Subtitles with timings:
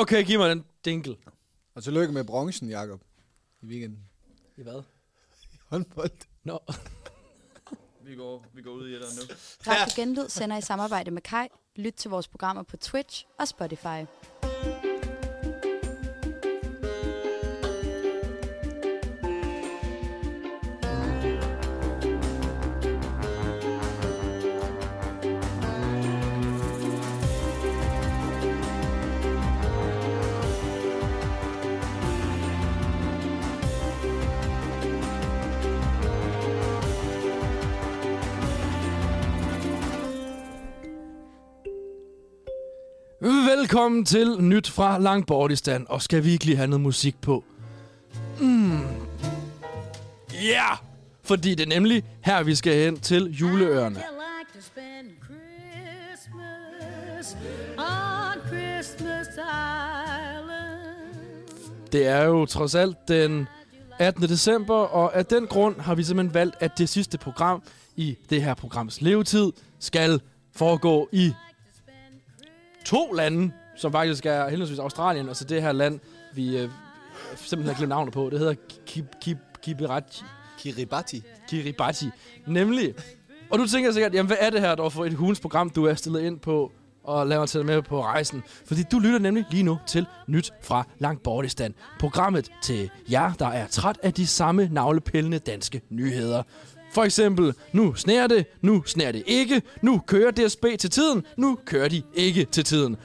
[0.00, 1.16] Okay, giv mig den dinkel.
[1.74, 3.00] Og tillykke med bronzen, Jakob.
[3.62, 3.98] I weekenden.
[4.56, 4.82] I hvad?
[5.64, 6.10] Håndbold.
[6.44, 6.58] Nå.
[8.06, 9.34] Vi går, vi går ud i det nu.
[9.66, 11.46] Radio Genlyd sender i samarbejde med Kai.
[11.76, 14.06] Lyt til vores programmer på Twitch og Spotify.
[43.70, 45.86] Velkommen til Nyt fra Langbordistan.
[45.88, 47.44] Og skal vi ikke lige have noget musik på?
[48.40, 48.80] Mm.
[50.32, 50.38] Ja!
[50.42, 50.76] Yeah!
[51.22, 54.02] Fordi det er nemlig her, vi skal hen til juleørerne.
[61.92, 63.48] Det er jo trods alt den
[63.98, 64.22] 18.
[64.22, 67.62] december, og af den grund har vi simpelthen valgt, at det sidste program
[67.96, 70.20] i det her programs levetid skal
[70.56, 71.32] foregå i
[72.84, 76.00] to lande, som faktisk er henholdsvis Australien, og så det her land,
[76.34, 76.68] vi øh,
[77.36, 78.30] simpelthen har glemt navnet på.
[78.30, 78.54] Det hedder
[78.86, 79.36] Kib.
[80.58, 81.22] Kiribati.
[81.48, 82.10] Kiribati.
[82.46, 82.94] Nemlig.
[83.50, 85.84] Og du tænker sikkert, jamen hvad er det her dog for et hulens program, du
[85.84, 86.72] er stillet ind på
[87.04, 88.42] og laver til dig med på rejsen?
[88.66, 91.74] Fordi du lytter nemlig lige nu til Nyt fra Langbordistan.
[91.98, 96.42] Programmet til jer, der er træt af de samme navlepillende danske nyheder.
[96.92, 101.58] For eksempel, nu sneer det, nu sneer det ikke, nu kører DSB til tiden, nu
[101.64, 102.96] kører de ikke til tiden.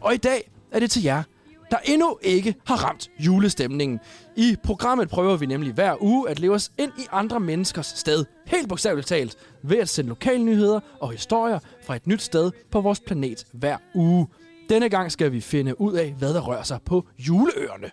[0.00, 1.22] Og i dag er det til jer,
[1.70, 4.00] der endnu ikke har ramt julestemningen.
[4.36, 8.24] I programmet prøver vi nemlig hver uge at leve os ind i andre menneskers sted,
[8.46, 13.00] helt bogstaveligt talt, ved at sende lokalnyheder og historier fra et nyt sted på vores
[13.00, 14.28] planet hver uge.
[14.68, 17.90] Denne gang skal vi finde ud af, hvad der rører sig på juleøerne.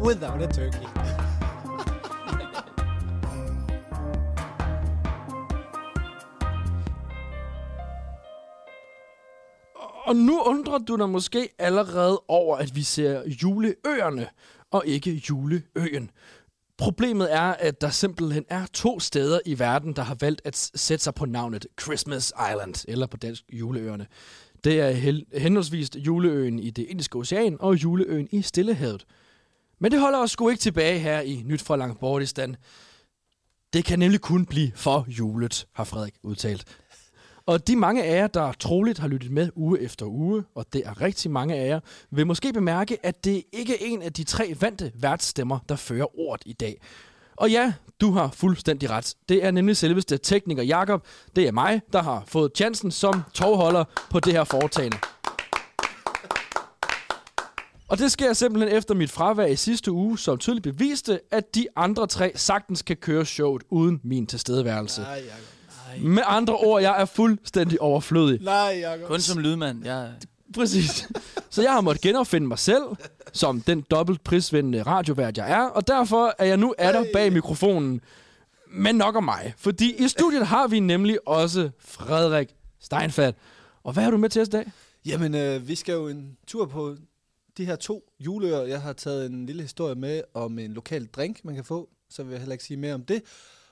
[0.00, 1.17] Without a turkey.
[10.08, 14.28] Og nu undrer du dig måske allerede over, at vi ser juleøerne
[14.70, 16.10] og ikke juleøen.
[16.78, 21.04] Problemet er, at der simpelthen er to steder i verden, der har valgt at sætte
[21.04, 24.06] sig på navnet Christmas Island, eller på dansk juleøerne.
[24.64, 24.90] Det er
[25.38, 29.06] henholdsvis juleøen i det indiske ocean og juleøen i Stillehavet.
[29.78, 32.56] Men det holder os sgu ikke tilbage her i Nyt fra Langbordistan.
[33.72, 36.64] Det kan nemlig kun blive for julet, har Frederik udtalt.
[37.48, 40.82] Og de mange af jer, der troligt har lyttet med uge efter uge, og det
[40.84, 44.24] er rigtig mange af jer, vil måske bemærke, at det ikke er en af de
[44.24, 46.80] tre vante værtsstemmer, der fører ordet i dag.
[47.36, 49.14] Og ja, du har fuldstændig ret.
[49.28, 51.06] Det er nemlig selveste tekniker Jakob.
[51.36, 54.98] Det er mig, der har fået chancen som tovholder på det her foretagende.
[57.88, 61.66] Og det sker simpelthen efter mit fravær i sidste uge, som tydeligt beviste, at de
[61.76, 65.02] andre tre sagtens kan køre showet uden min tilstedeværelse.
[65.02, 65.57] Ja, Jacob.
[66.02, 68.40] Med andre ord, jeg er fuldstændig overflødig.
[68.42, 69.06] Nej, Jacob.
[69.06, 69.84] Kun som lydmand.
[69.84, 70.12] Jeg,
[70.54, 71.08] Præcis.
[71.50, 72.82] Så jeg har måttet genopfinde mig selv,
[73.32, 77.32] som den dobbelt prisvindende radiovært, jeg er, og derfor er jeg nu er der bag
[77.32, 78.00] mikrofonen.
[78.70, 82.48] Men nok om mig, fordi i studiet har vi nemlig også Frederik
[82.80, 83.34] Steinfeld.
[83.84, 84.72] Og hvad har du med til os i dag?
[85.06, 86.96] Jamen, øh, vi skal jo en tur på
[87.58, 88.62] de her to juleøer.
[88.62, 91.88] Jeg har taget en lille historie med om en lokal drink, man kan få.
[92.10, 93.22] Så vil jeg heller ikke sige mere om det.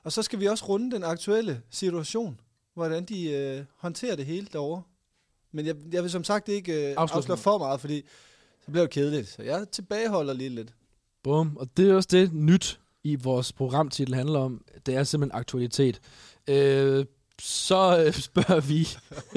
[0.07, 2.41] Og så skal vi også runde den aktuelle situation.
[2.75, 4.83] Hvordan de øh, håndterer det hele derovre.
[5.53, 8.03] Men jeg, jeg vil som sagt ikke øh, Afsløre afsløre for meget, fordi
[8.65, 9.29] så bliver det kedeligt.
[9.29, 10.75] Så jeg tilbageholder lige lidt.
[11.23, 11.57] Bum.
[11.57, 14.65] Og det er også det nyt i vores programtitel handler om.
[14.87, 16.01] Det er simpelthen aktualitet.
[16.49, 17.07] Øh,
[17.39, 18.89] så øh, spørger vi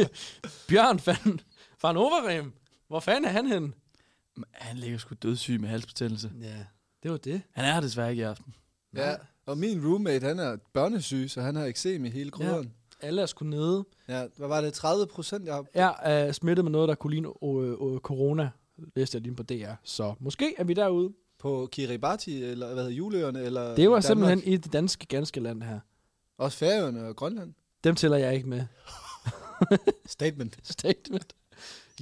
[0.70, 1.40] Bjørn van,
[1.82, 2.54] van Overreem.
[2.88, 3.74] Hvor fanden er han henne?
[4.52, 6.32] han ligger sgu dødssyg med halsbetændelse.
[6.42, 6.66] Ja,
[7.04, 7.42] det var det.
[7.52, 8.56] Han er her desværre ikke i aften.
[8.96, 9.16] Ja.
[9.50, 12.74] Og min roommate, han er børnesyg, så han har eksem i hele krydderen.
[13.02, 13.86] Alle er sgu nede.
[14.08, 14.22] Ja.
[14.22, 14.28] ja.
[14.38, 14.74] Hvad var det?
[14.74, 18.50] 30 procent, jeg Jeg er smittet med noget, der kunne ligne øh, øh, corona.
[18.96, 19.72] Læste jeg lige på DR.
[19.84, 21.14] Så måske er vi derude.
[21.40, 25.64] på Kiribati, eller hvad hedder juleøerne, eller Det var simpelthen i det danske ganske land
[25.64, 25.80] her.
[26.38, 27.54] Også Færøerne og Grønland.
[27.84, 28.64] Dem tæller jeg ikke med.
[30.06, 30.60] Statement.
[30.64, 31.34] Statement.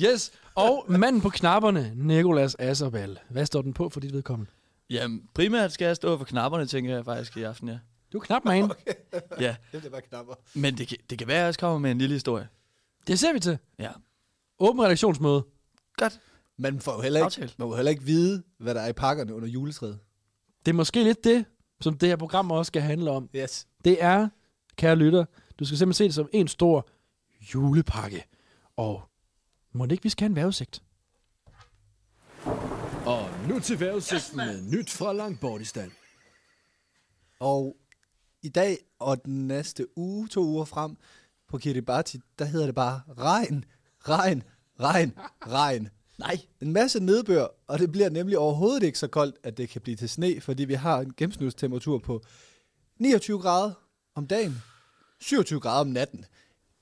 [0.01, 3.19] Yes, og manden på knapperne, Nikolas Asserbal.
[3.29, 4.51] Hvad står den på for dit vedkommende?
[4.89, 7.79] Jamen, primært skal jeg stå for knapperne, tænker jeg faktisk i aften, ja.
[8.13, 8.63] Du er knap man.
[8.71, 8.93] Okay.
[9.39, 10.33] Ja, Det er bare knapper.
[10.55, 12.47] men det, kan- det kan være, at jeg også kommer med en lille historie.
[13.07, 13.57] Det ser vi til.
[13.79, 13.91] Ja.
[14.59, 15.45] Åben redaktionsmøde.
[15.97, 16.19] Godt.
[16.57, 19.35] Man får jo heller ikke, man må heller ikke vide, hvad der er i pakkerne
[19.35, 19.99] under juletræet.
[20.65, 21.45] Det er måske lidt det,
[21.81, 23.29] som det her program også skal handle om.
[23.35, 23.67] Yes.
[23.85, 24.29] Det er,
[24.75, 25.25] kære lytter,
[25.59, 26.87] du skal simpelthen se det som en stor
[27.53, 28.23] julepakke.
[28.77, 29.01] Og
[29.73, 30.81] må det ikke, vi skal have en vejrudsigt?
[33.47, 35.91] Nu til vejrudsigten med nyt fra Langbordistan.
[37.39, 37.77] Og
[38.41, 40.97] i dag og den næste uge, to uger frem
[41.47, 43.65] på Kiribati, der hedder det bare regn,
[43.99, 44.43] regn,
[44.79, 45.13] regn,
[45.47, 45.89] regn.
[46.17, 46.39] Nej.
[46.61, 49.95] En masse nedbør, og det bliver nemlig overhovedet ikke så koldt, at det kan blive
[49.97, 52.21] til sne, fordi vi har en gennemsnitstemperatur på
[52.99, 53.73] 29 grader
[54.15, 54.61] om dagen,
[55.19, 56.25] 27 grader om natten.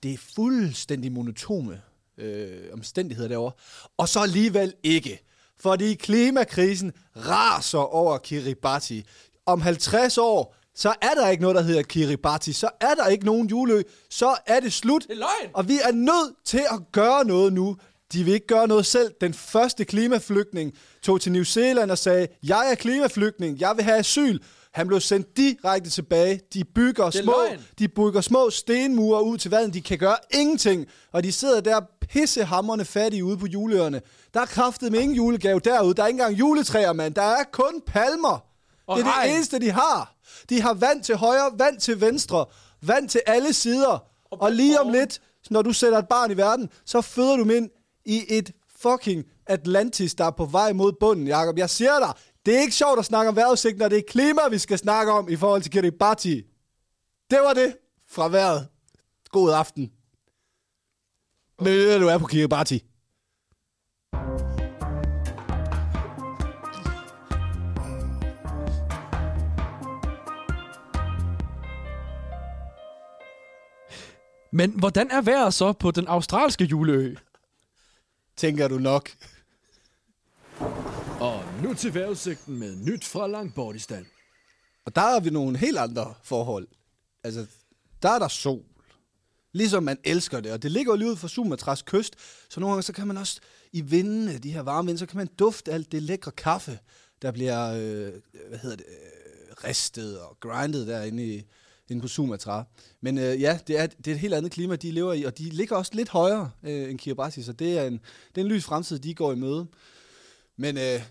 [0.04, 1.82] Det er fuldstændig monotone
[2.18, 3.52] øh, omstændigheder derovre.
[3.98, 5.22] Og så alligevel ikke,
[5.60, 9.06] fordi klimakrisen raser over Kiribati.
[9.46, 12.54] Om 50 år, så er der ikke noget, der hedder Kiribati.
[12.54, 13.81] Så er der ikke nogen juleø.
[14.10, 15.04] Så er det slut.
[15.04, 15.52] Det er løgn!
[15.54, 17.78] Og vi er nødt til at gøre noget nu.
[18.13, 19.12] De vil ikke gøre noget selv.
[19.22, 23.98] Den første klimaflygtning tog til New Zealand og sagde, jeg er klimaflygtning, jeg vil have
[23.98, 24.40] asyl.
[24.74, 26.42] Han blev sendt direkte tilbage.
[26.54, 27.60] De bygger, er små, løgn.
[27.80, 29.74] de bygger små stenmure ud til vandet.
[29.74, 30.86] De kan gøre ingenting.
[31.12, 31.80] Og de sidder der
[32.10, 34.02] pissehammerne fattige ude på juleøerne.
[34.36, 35.94] Der er kraftet med ingen julegave derude.
[35.94, 37.16] Der er ikke engang juletræer, mand.
[37.16, 38.46] Der er kun palmer.
[38.88, 39.30] Og det er regn.
[39.30, 40.16] det eneste, de har.
[40.50, 42.46] De har vand til højre, vand til venstre,
[42.82, 44.04] vand til alle sider.
[44.32, 47.44] Og, og lige om lidt, når du sætter et barn i verden, så føder du
[47.44, 47.70] dem ind
[48.06, 51.58] i et fucking Atlantis, der er på vej mod bunden, Jacob.
[51.58, 52.14] Jeg siger dig,
[52.46, 55.12] det er ikke sjovt at snakke om vejrudsigten, når det er klima, vi skal snakke
[55.12, 56.44] om i forhold til Kiribati.
[57.31, 57.78] Det var det
[58.10, 58.68] fra vejret.
[59.30, 59.92] God aften.
[61.60, 62.84] Men du er på Kiribati.
[74.56, 77.16] Men hvordan er vejret så på den australske juleø?
[78.38, 79.10] Tænker du nok.
[81.20, 84.06] Og nu til vejrudsigten med nyt fra Langbordistan.
[84.86, 86.68] Og der har vi nogle helt andre forhold.
[87.24, 87.46] Altså,
[88.02, 88.64] der er der sol.
[89.52, 90.52] Ligesom man elsker det.
[90.52, 92.16] Og det ligger jo lige ud for Sumatras kyst.
[92.50, 93.40] Så nogle gange, så kan man også
[93.75, 96.80] i vindene, de her varme vinde, så kan man dufte alt det lækre kaffe,
[97.22, 98.13] der bliver, øh,
[98.50, 101.44] hvad hedder det, øh, ristet og grindet derinde i,
[101.89, 102.63] inde på Sumatra.
[103.01, 105.38] Men øh, ja, det er, det er et helt andet klima, de lever i, og
[105.38, 107.94] de ligger også lidt højere øh, end Kiribati, så det er, en,
[108.36, 109.68] det er en lys fremtid, de går i møde.
[110.57, 111.01] Men øh,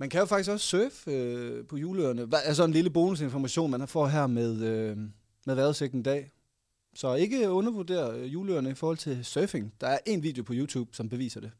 [0.00, 2.22] man kan jo faktisk også surfe øh, på juleøerne.
[2.22, 4.96] Hva- Altså en lille bonusinformation, man får her med, øh,
[5.46, 6.30] med vejrudsigten i dag.
[6.94, 9.74] Så ikke undervurder øh, juleøerne i forhold til surfing.
[9.80, 11.50] Der er en video på YouTube, som beviser det.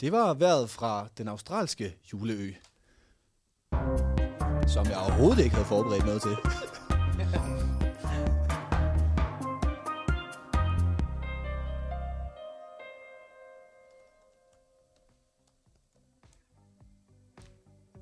[0.00, 2.52] Det var vejret fra den australske juleø.
[4.66, 6.36] Som jeg overhovedet ikke havde forberedt noget til.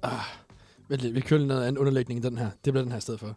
[0.03, 0.25] Ah,
[0.89, 2.51] vent lidt, vi kører noget anden underlægning i den her.
[2.65, 3.37] Det bliver den her i stedet for.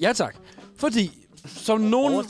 [0.00, 0.36] Ja tak.
[0.76, 2.24] Fordi, som nogen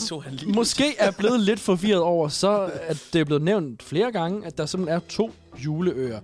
[0.54, 4.66] måske er blevet lidt forvirret over, så er det blevet nævnt flere gange, at der
[4.66, 5.30] simpelthen er to
[5.64, 6.20] juleøer.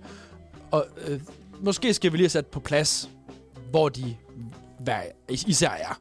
[0.71, 1.19] Og øh,
[1.61, 3.09] måske skal vi lige have sat på plads,
[3.69, 4.15] hvor de
[4.79, 5.99] hver især er.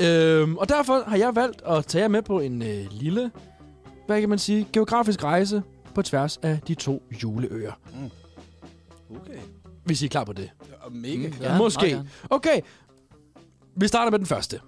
[0.00, 3.30] Øhm, og derfor har jeg valgt at tage jer med på en øh, lille,
[4.06, 5.62] hvad kan man sige, geografisk rejse
[5.94, 7.72] på tværs af de to juleøer.
[9.10, 9.38] Okay.
[9.84, 10.50] Hvis I er klar på det.
[10.68, 11.16] Ja, mega.
[11.16, 11.34] Mm.
[11.38, 11.42] Mm.
[11.42, 12.02] Ja, Måske.
[12.30, 12.60] Okay.
[13.76, 14.60] Vi starter med den første.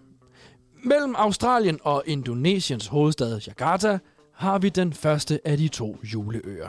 [0.86, 3.98] Mellem Australien og Indonesiens hovedstad Jakarta
[4.34, 6.68] har vi den første af de to juleøer.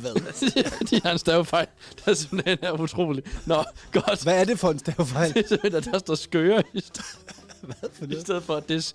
[0.00, 0.14] Hvad?
[0.90, 1.66] de har en stavefejl,
[2.04, 3.24] der simpelthen er utrolig.
[3.46, 4.22] Nå, godt.
[4.22, 5.32] Hvad er det for en stavefejl?
[5.34, 7.16] Det er simpelthen, at der står skøre i, st-
[7.62, 8.22] Hvad for i noget?
[8.22, 8.94] stedet for, at det, s-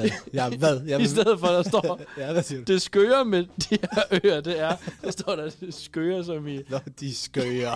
[0.00, 0.10] Hvad?
[0.34, 0.80] Ja, hvad?
[0.88, 2.72] Jeg i stedet for, der står, Ja, hvad siger du?
[2.72, 6.60] det skøre med de her øer, det er, der står der det skøre som i,
[6.68, 7.74] Nå, de skøger.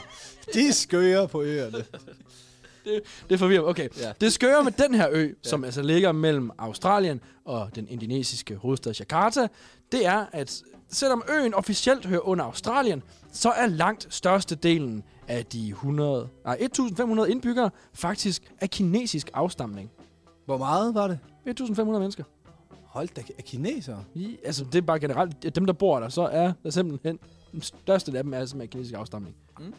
[0.54, 1.84] De skøger på øerne.
[2.84, 3.68] det er forvirrende.
[3.68, 4.12] Okay, Ja.
[4.20, 8.92] Det skøre med den her ø, som altså ligger mellem Australien og den indonesiske hovedstad
[8.98, 9.48] Jakarta,
[9.92, 15.68] det er, at selvom øen officielt hører under Australien, så er langt størstedelen af de
[15.68, 19.90] 100, nej, 1500 indbyggere faktisk af kinesisk afstamning.
[20.46, 21.18] Hvor meget var det?
[21.46, 22.24] 1500 mennesker.
[22.84, 24.04] Hold da, er kinesere?
[24.14, 27.18] I, altså, det er bare generelt, dem der bor der, så er der simpelthen,
[27.52, 29.36] den største af dem er altså kinesisk afstamning.
[29.58, 29.74] Mm.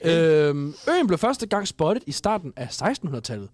[0.00, 0.48] Okay.
[0.48, 3.48] Øhm, øen blev første gang spottet i starten af 1600-tallet,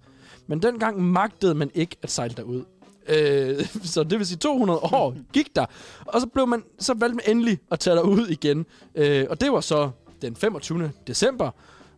[0.46, 2.64] men dengang magtede man ikke at sejle derud.
[3.08, 5.66] Øh, så det vil sige 200 år gik der,
[6.06, 8.66] og så blev man så valgte man endelig at tage derud igen.
[8.94, 9.90] Øh, og det var så
[10.22, 10.92] den 25.
[11.06, 11.50] december,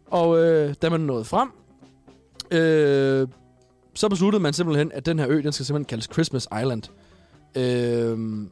[0.07, 1.51] og øh, da man nåede frem,
[2.51, 3.29] øh,
[3.95, 6.83] så besluttede man simpelthen, at den her ø, den skal simpelthen kaldes Christmas Island.
[7.55, 8.47] Øh,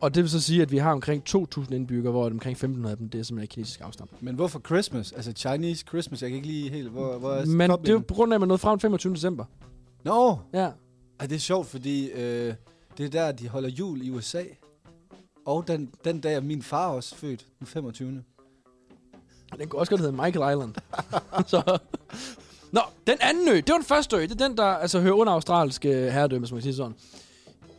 [0.00, 2.96] Og det vil så sige, at vi har omkring 2.000 indbyggere, hvor omkring 1.500 af
[2.96, 4.24] dem, det er simpelthen af kinesisk afstamning.
[4.24, 5.12] Men hvorfor Christmas?
[5.12, 6.88] Altså Chinese Christmas, jeg kan ikke lige helt...
[6.88, 9.14] Hvor, hvor er Men det er jo på grund af, at man nåede frem 25.
[9.14, 9.44] december.
[10.04, 10.70] Nå, Ja.
[11.20, 12.54] Ej, det er sjovt, fordi øh,
[12.98, 14.42] det er der, de holder jul i USA.
[15.46, 18.22] Og den, den dag er min far også født, den 25.
[19.58, 20.74] Den kunne også godt hedde Michael Island.
[21.52, 21.78] så.
[22.72, 24.22] Nå, den anden ø, det var den første ø.
[24.22, 26.94] Det er den, der altså, hører under australske øh, herredømme, som man siger sådan.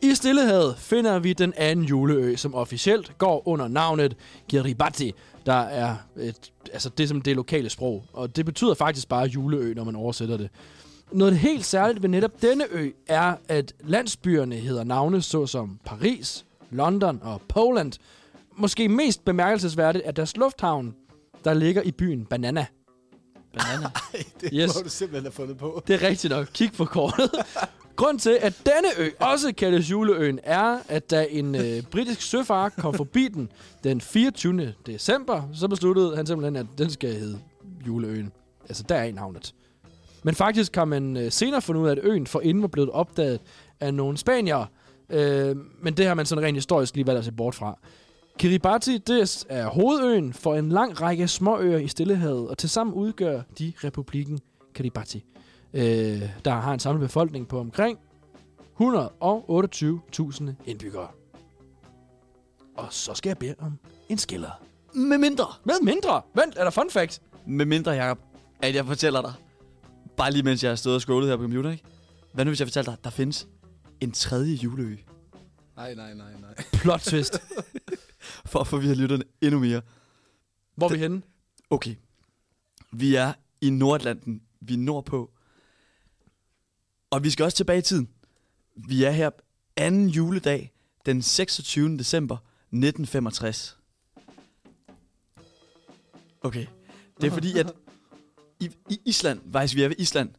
[0.02, 4.16] I Stillehavet finder vi den anden juleø, som officielt går under navnet
[4.48, 5.14] Kiribati,
[5.46, 8.04] der er et, altså det, som det lokale sprog.
[8.12, 10.50] Og det betyder faktisk bare juleø, når man oversætter det.
[11.12, 17.20] Noget helt særligt ved netop denne ø er, at landsbyerne hedder navne såsom Paris, London
[17.22, 17.92] og Poland.
[18.56, 20.94] Måske mest bemærkelsesværdigt er deres lufthavn,
[21.44, 22.66] der ligger i byen Banana.
[23.58, 23.90] Banana.
[24.40, 24.74] det Yes.
[24.76, 25.82] må du simpelthen have fundet på.
[25.86, 26.46] Det er rigtigt nok.
[26.54, 27.30] Kig på kortet.
[27.96, 32.68] Grund til, at denne ø også kaldes juleøen, er, at da en øh, britisk søfar
[32.68, 33.48] kom forbi den
[33.84, 34.74] den 24.
[34.86, 37.38] december, så besluttede han simpelthen, at den skal hedde
[37.86, 38.32] juleøen.
[38.68, 39.54] Altså, der er navnet.
[40.22, 43.40] Men faktisk kan man øh, senere fundet ud af, at øen forinden var blevet opdaget
[43.80, 44.66] af nogle spaniere.
[45.10, 47.78] Øh, men det har man sådan rent historisk lige valgt at se bort fra.
[48.42, 53.72] Kiribati, det er hovedøen for en lang række småøer i Stillehavet, og tilsammen udgør de
[53.84, 54.40] republikken
[54.74, 55.24] Kiribati
[55.72, 57.98] øh, der har en samlet befolkning på omkring
[58.80, 58.84] 128.000
[60.66, 61.08] indbyggere.
[62.76, 64.62] Og så skal jeg bede om en skiller.
[64.94, 65.46] Med mindre.
[65.64, 66.22] Med mindre.
[66.34, 67.22] Vent, er der fun fact?
[67.46, 68.18] Med mindre, Jacob,
[68.62, 69.32] at jeg fortæller dig,
[70.16, 71.84] bare lige mens jeg har stået og scrollet her på computer, ikke?
[72.32, 73.48] Hvad nu, hvis jeg fortæller dig, der findes
[74.00, 74.96] en tredje juleø?
[75.76, 76.54] Nej, nej, nej, nej.
[76.72, 77.38] Plot twist.
[78.22, 79.82] For at forvirre lytterne endnu mere.
[80.74, 81.22] Hvor er vi henne?
[81.70, 81.94] Okay.
[82.92, 84.42] Vi er i Nordatlanten.
[84.60, 85.30] Vi er nordpå.
[87.10, 88.08] Og vi skal også tilbage i tiden.
[88.76, 89.30] Vi er her
[89.76, 90.72] anden juledag,
[91.06, 91.98] den 26.
[91.98, 93.78] december 1965.
[96.40, 96.66] Okay.
[97.20, 97.72] Det er fordi, at
[98.60, 100.30] i, i Island, faktisk vi er ved Island,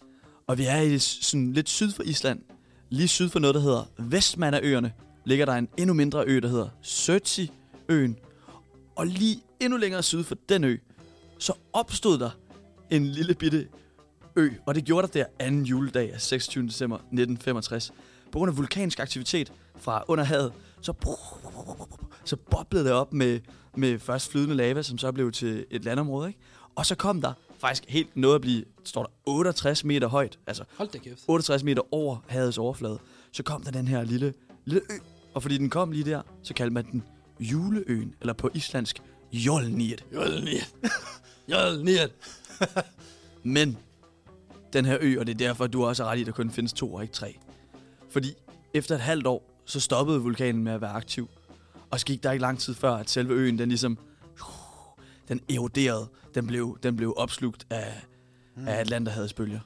[0.48, 2.42] og vi er i sådan lidt syd for Island,
[2.90, 4.94] lige syd for noget, der hedder Vestmannaøerne,
[5.26, 6.70] ligger der en endnu mindre ø, der hedder
[7.90, 8.20] øen.
[8.96, 10.78] Og lige endnu længere syd for den ø,
[11.40, 12.30] så opstod der
[12.90, 13.68] en lille bitte
[14.36, 16.68] ø, og det gjorde der der anden juledag af 26.
[16.68, 17.92] december 1965.
[18.32, 20.94] På grund af vulkansk aktivitet fra under havet, så,
[22.26, 23.40] så boblede det op med,
[23.76, 26.28] med først flydende lava, som så blev til et landområde.
[26.28, 26.40] Ikke?
[26.76, 30.64] Og så kom der faktisk helt noget at blive, står der 68 meter højt, altså
[30.78, 31.24] Hold da kæft.
[31.28, 33.00] 68 meter over havets overflade,
[33.32, 34.34] så kom der den her lille,
[34.66, 34.98] lille ø.
[35.34, 37.04] Og fordi den kom lige der, så kaldte man den
[37.44, 39.02] Juleøen, eller på islandsk
[39.34, 40.06] Jolniet.
[40.14, 40.76] Jølniet.
[41.52, 42.12] Jølniet.
[43.44, 43.78] Men
[44.74, 46.34] den her ø, og det er derfor, at du også har ret i, at der
[46.34, 47.40] kun findes to og ikke tre.
[48.10, 48.34] Fordi
[48.74, 51.30] efter et halvt år, så stoppede vulkanen med at være aktiv.
[51.90, 53.98] Og så gik der ikke lang tid før, at selve øen, den ligesom,
[55.30, 56.08] den eroderede.
[56.36, 58.06] Den blev, den blev opslugt af,
[58.58, 58.68] mm.
[58.68, 59.60] af Atlanterhavets bølger.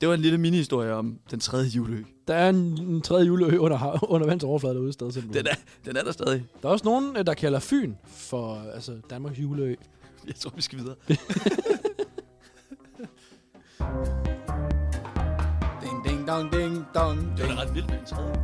[0.00, 2.02] Det var en lille mini-historie om den tredje juleø.
[2.28, 5.12] Der er en, en tredje juleø under, under vands overflade derude stadig.
[5.12, 5.44] simpelthen.
[5.44, 6.44] Den er, den er der stadig.
[6.62, 9.74] Der er også nogen, øh, der kalder Fyn for altså, Danmarks juleø.
[10.26, 10.94] Jeg tror, vi skal videre.
[15.82, 17.48] Ding, ding, dong, ding, dong, Det ding.
[17.56, 18.34] var ret vildt med en tredje.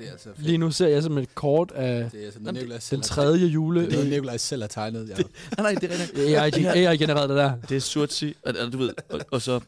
[0.00, 2.70] Det er altså Lige nu ser jeg som et kort af Det er altså noget,
[2.70, 3.80] den selv har tredje juleø.
[3.82, 5.14] Det er noget, Nikolaj selv har tegnet, ja.
[5.58, 6.66] Nej, nej, det er rigtigt.
[6.66, 7.56] AI, AI genereret det der.
[7.68, 9.60] Det er Surtsi, og, og, du ved, og, og så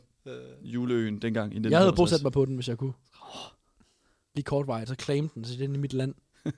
[0.62, 1.52] juleøen dengang.
[1.52, 1.96] I Jeg havde 1965.
[1.96, 2.92] bosat mig på den, hvis jeg kunne.
[4.34, 6.14] Lige kortvarigt, så claim den, så det er i mit land.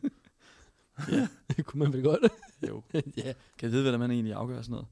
[1.13, 1.29] ja.
[1.57, 2.33] det kunne man vel godt.
[2.69, 2.83] Jo.
[2.95, 3.01] ja.
[3.23, 4.87] Kan jeg vide, hvordan man egentlig afgør sådan noget?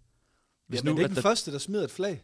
[0.73, 2.23] Ja, men det er ikke den første, der smider et flag.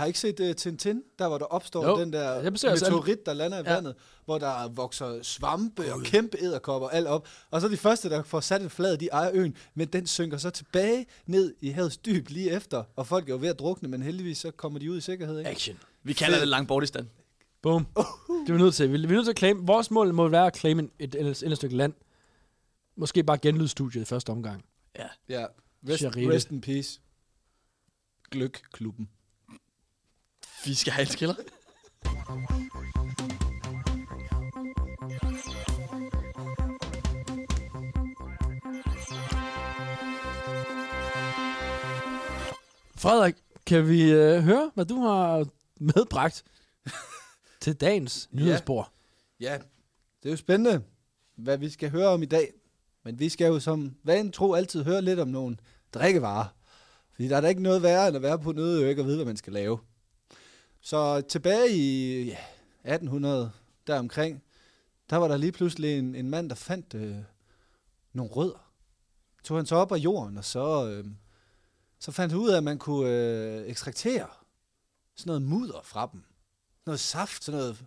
[0.00, 3.26] Har I ikke set uh, Tintin, der hvor der opstår Jo, den der alle- meteorit,
[3.26, 3.74] der lander i Ja.
[3.74, 7.28] vandet, hvor der vokser svampe og kæmpe æderkopper alt op.
[7.50, 10.36] Og så de første, der får sat et flag, de ejer øen, men den synker
[10.38, 12.84] så tilbage ned i havets dyb lige efter.
[12.96, 15.38] Og folk er jo ved at drukne, men heldigvis så kommer de ud i sikkerhed.
[15.38, 15.50] Ikke?
[15.50, 15.78] Action.
[16.02, 16.40] Vi kalder Fed.
[16.40, 17.10] det Langbordistan.
[17.62, 17.86] Boom.
[17.96, 18.92] Det er vi nødt til.
[18.92, 19.66] Vi vi er nødt til at claim.
[19.68, 21.92] Vores mål må være at claim en- et, et, et stykke land.
[22.96, 24.64] Måske bare genlydstudiet i første omgang.
[25.28, 25.44] Ja.
[25.88, 26.32] Rest, Charite.
[26.34, 27.00] rest in peace.
[28.30, 29.08] Gløk-klubben.
[30.64, 31.34] Vi skal have et skiller.
[42.96, 43.34] Frederik,
[43.66, 45.46] kan vi øh, høre, hvad du har
[45.80, 46.44] medbragt
[47.62, 48.92] til dagens nyhedsbord?
[49.40, 49.58] Ja,
[50.22, 50.82] det er jo spændende,
[51.36, 52.52] hvad vi skal høre om i dag.
[53.04, 55.56] Men vi skal jo som vane tro altid høre lidt om nogle
[55.94, 56.46] drikkevarer.
[57.14, 59.00] Fordi der er da ikke noget værre, end at være på en øde ø, ikke
[59.00, 59.78] at vide, hvad man skal lave.
[60.80, 62.38] Så tilbage i ja,
[62.84, 63.50] 1800
[63.86, 64.42] deromkring,
[65.10, 67.16] der var der lige pludselig en, en mand, der fandt øh,
[68.12, 68.72] nogle rødder.
[69.44, 71.04] Tog han så op af jorden, og så, øh,
[71.98, 74.26] så fandt han ud af, at man kunne øh, ekstraktere
[75.16, 76.22] sådan noget mudder fra dem.
[76.86, 77.84] Noget saft, sådan noget...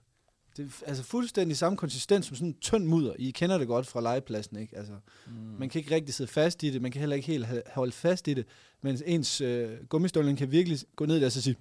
[0.58, 3.14] Det er altså fuldstændig samme konsistens som sådan en tynd mudder.
[3.20, 4.78] I kender det godt fra legepladsen, ikke?
[4.78, 4.94] Altså,
[5.28, 5.34] mm.
[5.34, 8.28] Man kan ikke rigtig sidde fast i det, man kan heller ikke helt holde fast
[8.28, 8.46] i det,
[8.82, 11.56] men ens øh, gummistøvlen kan virkelig gå ned der og så sige...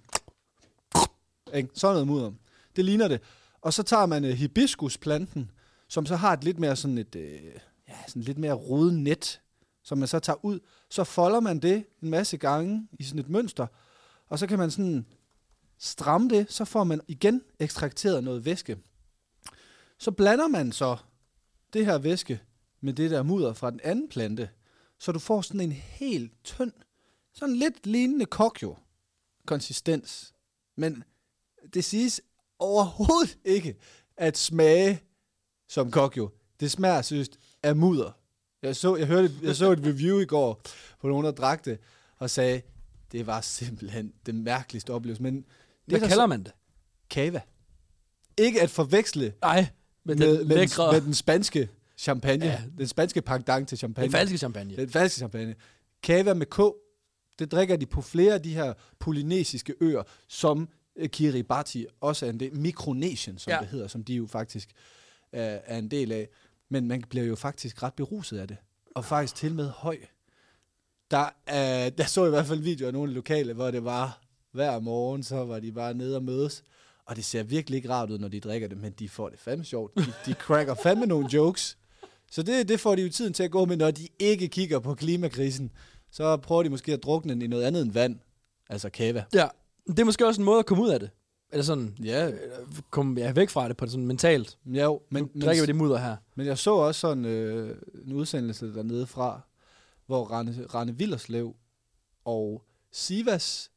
[1.54, 1.68] Ikke?
[1.74, 2.32] Sådan noget mudder.
[2.76, 3.20] Det ligner det.
[3.60, 5.50] Og så tager man øh, hibiskusplanten,
[5.88, 7.40] som så har et lidt mere sådan et, øh,
[7.88, 9.40] ja, sådan lidt mere rodet net,
[9.82, 10.60] som man så tager ud.
[10.90, 13.66] Så folder man det en masse gange i sådan et mønster,
[14.28, 15.06] og så kan man sådan
[15.78, 18.78] stramme det, så får man igen ekstrakteret noget væske.
[19.98, 20.96] Så blander man så
[21.72, 22.40] det her væske
[22.80, 24.48] med det der mudder fra den anden plante,
[24.98, 26.72] så du får sådan en helt tynd,
[27.32, 28.76] sådan lidt lignende kokjo
[29.46, 30.34] konsistens.
[30.76, 31.04] Men
[31.74, 32.20] det siges
[32.58, 33.74] overhovedet ikke
[34.16, 35.02] at smage
[35.68, 36.30] som kokjo.
[36.60, 37.30] Det smager, synes
[37.62, 38.10] af mudder.
[38.62, 40.60] Jeg så, jeg, hørte, jeg så et review i går
[41.00, 41.78] på nogen, der drak det,
[42.18, 42.62] og sagde,
[43.12, 45.22] det var simpelthen det mærkeligste oplevelse.
[45.22, 45.44] Men
[45.86, 46.52] Hvad der kalder så- man det?
[47.10, 47.40] Kava.
[48.38, 49.66] Ikke at forveksle Nej,
[50.04, 50.84] men med, den med, lækre...
[50.86, 52.44] den, med den spanske champagne.
[52.46, 52.62] Ja.
[52.78, 54.04] Den spanske pendant til champagne.
[54.04, 54.76] Den falske champagne.
[54.76, 55.54] Den falske champagne.
[56.02, 56.58] Kava med K,
[57.38, 60.68] det drikker de på flere af de her polynesiske øer, som
[61.06, 63.58] Kiribati også er en del, Mikronesien, som Ja.
[63.60, 64.68] det hedder, som de jo faktisk
[65.32, 66.28] er, er en del af.
[66.68, 68.56] Men man bliver jo faktisk ret beruset af det.
[68.94, 69.96] Og faktisk til med høj.
[71.10, 74.20] Der, er, der så jeg i hvert fald videoer af nogle lokale, hvor det var
[74.52, 76.62] hver morgen, så var de bare nede og mødes.
[77.06, 79.38] Og det ser virkelig ikke rart ud, når de drikker det, men de får det
[79.38, 79.94] fandme sjovt.
[79.98, 81.78] De, de cracker fandme nogle jokes.
[82.30, 84.78] Så det, det får de jo tiden til at gå med, når de ikke kigger
[84.78, 85.70] på klimakrisen.
[86.10, 88.18] Så prøver de måske at drukne den i noget andet end vand.
[88.68, 89.24] Altså kava.
[89.34, 89.48] Ja,
[89.86, 91.10] det er måske også en måde at komme ud af det.
[91.52, 92.30] Eller sådan, Ja,
[92.90, 94.58] komme ja, væk fra det på det sådan mentalt.
[94.74, 96.16] ja jo, men, Men, men, drikker vi det mudder her.
[96.34, 99.40] men jeg så også sådan øh, en udsendelse dernede fra,
[100.06, 101.56] hvor Rane, Rane Villerslev
[102.24, 102.62] og
[102.92, 103.70] Sivas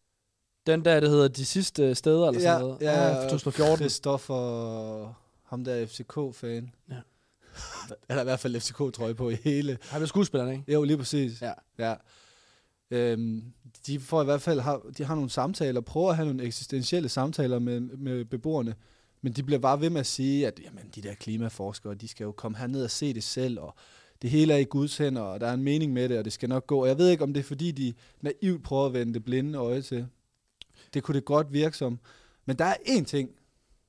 [0.68, 2.82] Den der, det hedder De Sidste Steder, eller sådan ja, noget.
[2.82, 3.78] ja, fra 2014.
[3.78, 6.74] Christoffer, ham der FCK-fan.
[6.90, 6.96] Ja.
[8.10, 9.78] Eller i hvert fald FCK-trøje på i hele.
[9.82, 10.74] Han er skuespilleren, ikke?
[10.74, 11.42] Jo, lige præcis.
[11.42, 11.54] Ja.
[11.80, 11.96] ja.
[12.92, 13.44] Øhm,
[13.88, 17.10] de får i hvert fald har, de har nogle samtaler, prøver at have nogle eksistentielle
[17.10, 18.76] samtaler med, med beboerne,
[19.22, 22.24] men de bliver bare ved med at sige, at jamen, de der klimaforskere, de skal
[22.24, 23.76] jo komme herned og se det selv, og
[24.22, 26.34] det hele er i Guds hænder, og der er en mening med det, og det
[26.34, 26.82] skal nok gå.
[26.82, 29.60] Og jeg ved ikke, om det er fordi, de naivt prøver at vende det blinde
[29.60, 30.08] øje til.
[30.94, 32.00] Det kunne det godt virke som.
[32.46, 33.30] Men der er én ting,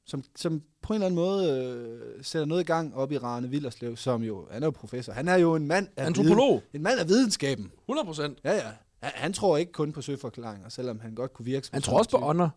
[0.04, 3.50] som, som på en eller anden måde øh, sætter noget i gang op i Rane
[3.50, 5.12] Villerslev, som jo, han er jo professor.
[5.12, 6.62] Han er jo en mand af, viden, Antropolog.
[6.74, 7.72] en mand af videnskaben.
[7.82, 8.38] 100 procent.
[8.44, 8.70] Ja, ja.
[9.02, 12.10] Han, tror ikke kun på søforklaringer, selvom han godt kunne virke som Han tror også
[12.10, 12.50] på ånder.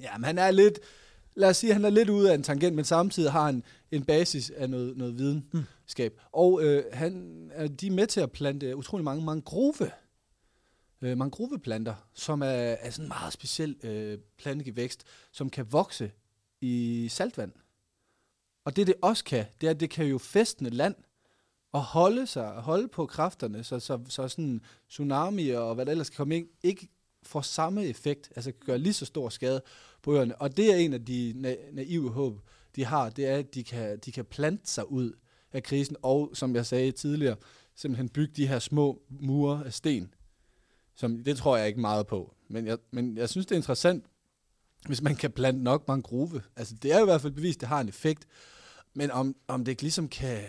[0.00, 0.78] Ja, men han er lidt,
[1.34, 4.04] lad os sige, han er lidt ude af en tangent, men samtidig har han en
[4.04, 6.12] basis af noget, noget videnskab.
[6.12, 6.20] Mm.
[6.32, 9.90] Og øh, han, er, de er med til at plante utrolig mange mangrove,
[11.02, 16.10] øh, mangroveplanter, som er, er sådan en meget speciel øh, plantegevækst, som kan vokse
[16.60, 17.52] i saltvand.
[18.64, 20.94] Og det det også kan, det er, at det kan jo fæstne land
[21.74, 25.92] at holde sig, at holde på kræfterne, så, så, så sådan tsunami og hvad der
[25.92, 26.88] ellers kan komme ind, ikke
[27.22, 29.62] får samme effekt, altså kan gøre lige så stor skade
[30.02, 30.36] på øerne.
[30.36, 32.40] Og det er en af de na- naive håb,
[32.76, 35.12] de har, det er, at de kan, de kan plante sig ud
[35.52, 37.36] af krisen, og som jeg sagde tidligere,
[37.74, 40.14] simpelthen bygge de her små mure af sten.
[40.94, 42.34] Som, det tror jeg ikke meget på.
[42.48, 44.04] Men jeg, men jeg synes, det er interessant,
[44.86, 46.42] hvis man kan plante nok mangrove.
[46.56, 48.26] Altså, det er i hvert fald bevist, det har en effekt.
[48.94, 50.42] Men om, om det ikke ligesom kan,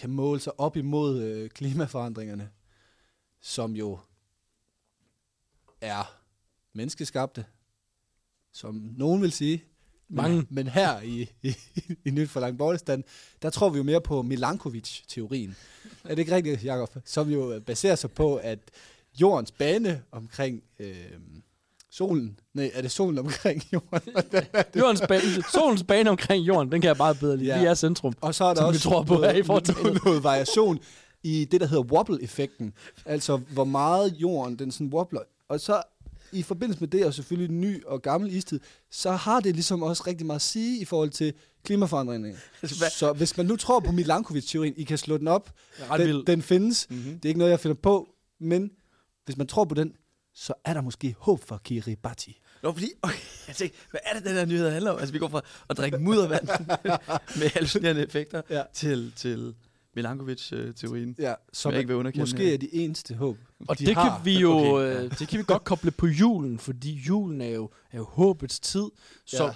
[0.00, 2.50] kan måle sig op imod øh, klimaforandringerne,
[3.40, 3.98] som jo
[5.80, 6.16] er
[6.72, 7.44] menneskeskabte,
[8.52, 9.64] som nogen vil sige.
[10.08, 10.36] Mange.
[10.36, 11.54] Men, men her i, i,
[12.04, 13.04] i Nyt for Langborglestand,
[13.42, 15.56] der tror vi jo mere på Milankovic-teorien.
[16.04, 16.96] Er det ikke rigtigt, Jacob?
[17.04, 18.58] Som jo baserer sig på, at
[19.20, 21.20] jordens bane omkring øh,
[21.90, 24.12] solen, nej, er det solen omkring jorden?
[24.78, 27.48] Jordens bane, solens bane omkring jorden, den kan jeg bare bedre lide.
[27.48, 27.60] Ja.
[27.60, 28.14] Vi er centrum.
[28.20, 30.78] Og så er der Som vi også tror på noget, her i noget, noget variation
[31.22, 32.72] i det, der hedder wobble-effekten.
[33.06, 35.20] Altså, hvor meget jorden, den sådan wobbler.
[35.48, 35.82] Og så
[36.32, 40.02] i forbindelse med det, og selvfølgelig ny og gammel istid, så har det ligesom også
[40.06, 41.32] rigtig meget at sige i forhold til
[41.64, 42.36] klimaforandringerne.
[42.98, 45.50] Så hvis man nu tror på Milankovic-teorien, I kan slå den op.
[45.90, 46.86] Ret Den, den findes.
[46.90, 46.98] Mhm.
[47.02, 48.08] Det er ikke noget, jeg finder på.
[48.40, 48.70] Men
[49.24, 49.92] hvis man tror på den,
[50.42, 52.40] så er der måske håb for Kiribati.
[52.62, 54.98] Nå, fordi, okay, jeg tænkte, hvad er det, den her nyhed handler om?
[54.98, 56.48] Altså, vi går fra at drikke muddervand
[57.40, 58.62] med hallucinerende effekter Ja.
[58.74, 59.54] til, til
[59.94, 61.16] Milankovic-teorien.
[61.18, 62.52] Ja, som jeg ikke vil underkende måske her.
[62.54, 63.38] er de eneste håb.
[63.68, 64.16] Og de det har.
[64.18, 65.02] kan vi jo Okay, ja.
[65.04, 68.60] øh, det kan vi godt koble på julen, fordi julen er jo, er jo håbets
[68.60, 68.84] tid.
[69.26, 69.50] Så Ja.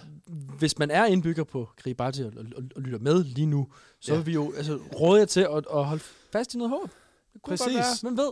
[0.58, 3.68] hvis man er indbygger på Gribati og, og, og, lytter med lige nu,
[4.00, 4.16] så Ja.
[4.18, 6.90] vil vi jo altså, råde jer til at, at holde fast i noget håb.
[7.32, 7.66] Det kunne Præcis.
[7.66, 8.30] godt være, man ved.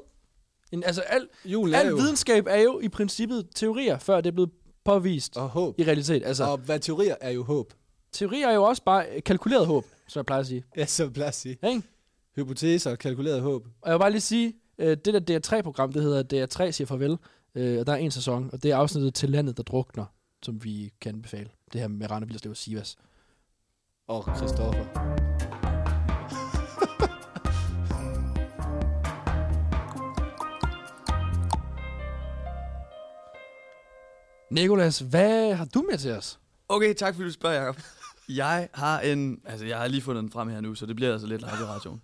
[0.72, 4.26] En, altså al, Julen er al jo videnskab er jo i princippet teorier, før det
[4.30, 4.50] er blevet
[4.84, 5.80] påvist og håb.
[5.80, 6.22] i realitet.
[6.24, 7.72] Altså, Og hvad teorier er jo håb.
[8.12, 10.64] teorier er jo også bare øh, kalkuleret håb, som jeg plejer at sige.
[10.76, 11.58] Ja, som plads sige.
[11.62, 11.82] Ja, Ikke?
[12.36, 13.66] Hypoteser, kalkuleret håb.
[13.80, 17.18] Og jeg vil bare lige sige, øh, det der DR3-program, det hedder DR3 siger farvel,
[17.54, 20.04] øh, og der er en sæson, og det er afsnittet til landet, der drukner,
[20.42, 21.48] som vi kan anbefale.
[21.72, 22.96] Det her med Rane Villerslev og Sivas.
[24.08, 25.31] Og Christoffer.
[34.52, 36.38] Nikolas, hvad har du med til os?
[36.68, 37.76] Okay, tak fordi du spørger, Jacob.
[38.28, 39.40] Jeg har en...
[39.44, 41.60] Altså, jeg har lige fundet den frem her nu, så det bliver altså lidt live
[41.60, 42.02] i radioen.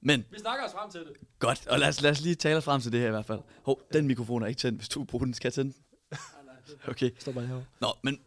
[0.00, 1.12] Men Vi snakker os frem til det.
[1.38, 3.26] godt, og lad os, lad os lige tale os frem til det her i hvert
[3.26, 3.40] fald.
[3.62, 4.78] Hov, den mikrofon er ikke tændt.
[4.78, 5.82] Hvis du vil bruge den, skal jeg tænde den.
[6.88, 7.10] Okay.
[7.18, 7.64] Stop bare herovre.
[7.80, 8.18] Nå, men...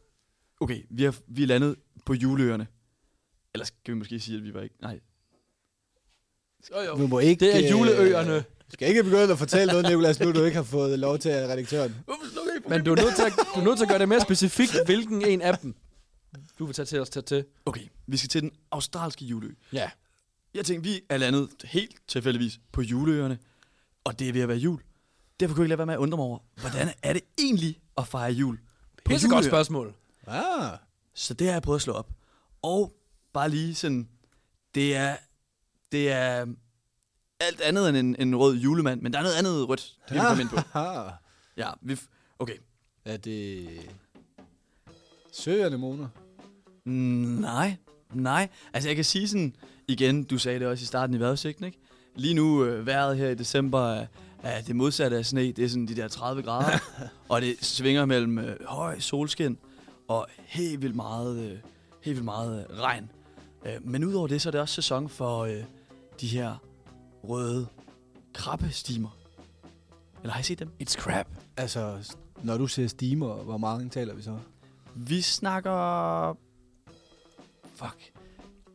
[0.59, 2.67] Okay, vi er, vi er landet på juleøerne.
[3.53, 4.75] Eller skal vi måske sige, at vi var ikke...
[4.81, 4.99] Nej.
[6.71, 6.95] Jo, jo.
[6.97, 7.45] Du må ikke...
[7.45, 8.43] Det er øh, juleøerne.
[8.69, 11.29] Du skal ikke begynde at fortælle noget, Nicolas, nu du ikke har fået lov til
[11.29, 11.95] af redaktøren.
[12.69, 14.75] Men du er, nødt til at, du er nødt til at gøre det mere specifikt,
[14.85, 15.75] hvilken en af dem
[16.59, 17.45] du vil tage til os tage til.
[17.65, 19.51] Okay, vi skal til den australske juleø.
[19.73, 19.89] Ja.
[20.53, 23.37] Jeg tænkte, vi er landet helt tilfældigvis på juleøerne,
[24.03, 24.81] og det er ved at være jul.
[25.39, 27.79] Derfor kunne jeg ikke lade være med at undre mig over, hvordan er det egentlig
[27.97, 28.57] at fejre jul?
[28.57, 28.63] på
[29.05, 29.49] Pissegodt juleøer?
[29.51, 29.93] spørgsmål.
[30.27, 30.77] Ah,
[31.13, 32.09] Så det har jeg prøvet at slå op.
[32.61, 32.93] Og
[33.33, 34.09] bare lige sådan,
[34.75, 35.17] det er,
[35.91, 36.45] det er
[37.39, 40.21] alt andet end en, en rød julemand, men der er noget andet rødt, det vil
[40.21, 40.79] vi komme ind på.
[41.57, 42.53] Ja, vi, f- okay.
[43.05, 43.67] Er det...
[45.33, 46.07] Søerne, Mona?
[46.85, 46.91] Mm,
[47.41, 47.75] nej,
[48.13, 48.47] nej.
[48.73, 49.55] Altså jeg kan sige sådan,
[49.87, 51.79] igen, du sagde det også i starten i vejrudsigten, ikke?
[52.15, 54.05] Lige nu, øh, vejret her i december er,
[54.43, 55.51] er det modsatte af sne.
[55.51, 56.77] Det er sådan de der 30 grader,
[57.29, 59.57] og det svinger mellem øh, høj solskin
[60.07, 63.11] og helt vildt meget, øh, helt vildt meget øh, regn.
[63.65, 65.63] Øh, men udover det, så er det også sæson for øh,
[66.21, 66.55] de her
[67.23, 67.67] røde
[68.33, 69.17] krabbestimer.
[70.21, 70.69] Eller har I set dem?
[70.83, 71.27] It's crap.
[71.57, 74.37] Altså, når du siger stimer, hvor mange taler vi så?
[74.95, 76.37] Vi snakker...
[77.75, 78.11] Fuck.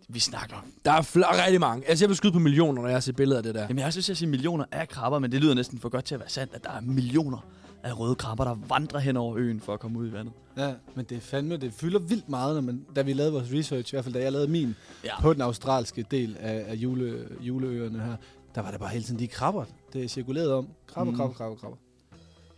[0.08, 1.88] Vi snakker Der er fl- rigtig mange.
[1.88, 3.60] Altså, jeg vil skyde på millioner, når jeg ser billeder af det der.
[3.62, 5.78] Jamen, jeg har også lyst til at sige millioner af krabber, men det lyder næsten
[5.78, 7.38] for godt til at være sandt, at der er millioner
[7.84, 10.32] af røde krabber, der vandrer hen over øen for at komme ud i vandet.
[10.56, 13.52] Ja, men det er fandme, det fylder vildt meget, når man, da vi lavede vores
[13.52, 15.20] research, i hvert fald da jeg lavede min, Ja.
[15.20, 18.16] på den australske del af, af jule, juleøerne her,
[18.54, 20.68] der var det bare hele tiden de krabber, det er cirkuleret om.
[20.86, 21.16] Krabber, Mm.
[21.16, 21.76] krabber, krabber, krabber.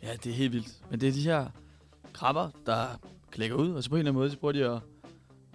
[0.02, 0.68] Ja, det er helt vildt.
[0.90, 1.46] Men det er de her
[2.12, 2.86] krabber, der
[3.30, 4.80] klikker ud, og så på en eller anden måde, så prøver de at...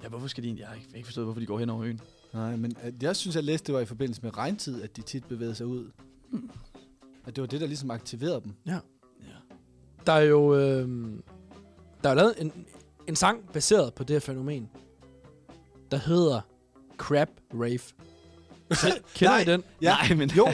[0.03, 0.61] Ja, hvorfor skal de egentlig...
[0.61, 2.01] Jeg har ikke, forstået, hvorfor de går hen over øen.
[2.33, 5.01] Nej, men øh, jeg synes, jeg læste, det var i forbindelse med regntid, at de
[5.01, 5.91] tit bevægede sig ud.
[6.31, 6.49] Hmm.
[7.25, 8.53] At det var det, der ligesom aktiverede dem.
[8.65, 8.79] Ja.
[10.05, 10.55] Der er jo...
[10.55, 10.89] Øh,
[12.03, 12.51] der er lavet en,
[13.07, 14.69] en sang baseret på det her fænomen,
[15.91, 16.41] der hedder
[16.97, 17.79] Crab Rave.
[19.15, 19.63] Kender I den?
[19.81, 19.95] Ja.
[20.07, 20.29] Nej, men...
[20.29, 20.47] Jo,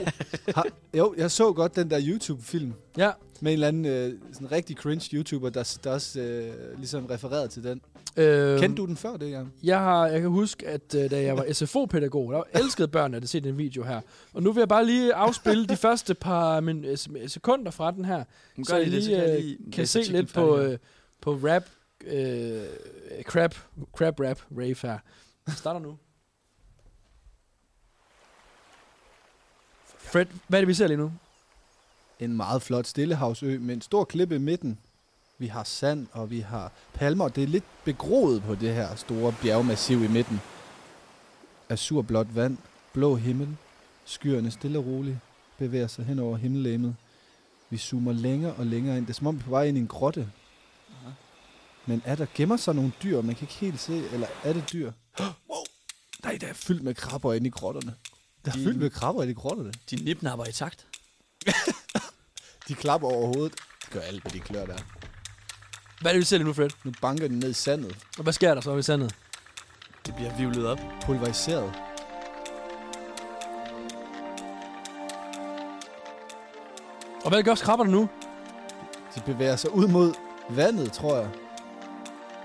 [0.56, 3.12] har, jo, jeg så godt den der YouTube-film Ja.
[3.42, 7.48] med en eller anden øh, sådan rigtig cringe YouTuber, der, der også øh, ligesom refererede
[7.48, 7.82] til den.
[8.18, 9.54] Øh, Kendte du den før det, Jan?
[9.64, 13.30] Jeg, har, jeg kan huske, at øh, da jeg var SFO-pædagog, der elskede børn at
[13.30, 14.02] se den video her.
[14.34, 18.06] Og nu vil jeg bare lige afspille de første par min, øh, sekunder fra den
[18.06, 18.24] her,
[18.56, 20.78] Hun så jeg det, lige, jeg øh, lige kan se lidt på, øh,
[21.22, 21.64] på rap,
[22.06, 22.64] øh,
[23.24, 23.54] crab,
[23.96, 24.98] crab rap rave her.
[25.46, 25.98] Vi starter nu.
[29.98, 31.12] Fred, hvad er det, vi ser lige nu?
[32.20, 34.80] En meget flot stillehavsø med en stor klippe i midten.
[35.38, 37.28] Vi har sand, og vi har palmer.
[37.30, 40.42] Det er lidt begroet på det her store bjergmassiv i midten.
[41.70, 42.58] Azurblåt vand,
[42.94, 43.58] blå himmel,
[44.06, 45.18] skyerne stille og roligt
[45.58, 46.96] bevæger sig hen over himmellegemet.
[47.70, 49.06] Vi zoomer længere og længere ind.
[49.06, 50.30] Det er som om vi er på vej ind i en grotte.
[51.86, 54.74] Men er der gemmer sig nogle dyr, man kan ikke helt se, eller er det
[54.74, 54.92] dyr?
[55.50, 55.64] Wow.
[56.24, 57.96] Nej, der er fyldt med krabber inde i grotterne.
[58.46, 59.74] Der er De- fyldt med krabber inde i grotterne.
[59.92, 60.88] De nipnapper i takt.
[62.68, 63.54] De klapper over hovedet.
[63.86, 64.78] De gør alt, hvad de klør der.
[66.02, 66.70] Hvad er det, vi ser lige nu, Fred?
[66.84, 67.98] Nu banker de ned i sandet.
[68.18, 69.16] Og hvad sker der så i sandet?
[70.06, 70.80] Det bliver vivlet op.
[71.06, 71.74] Pulveriseret.
[77.24, 78.10] Og hvad gør krabberne nu?
[79.16, 80.14] De bevæger sig ud mod
[80.50, 81.30] vandet, tror jeg.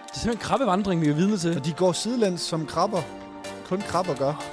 [0.06, 1.56] Det er simpelthen krabbevandring, vi er vidne til.
[1.56, 3.02] Og de går sidelæns som krabber.
[3.64, 4.44] Kun krabber gør.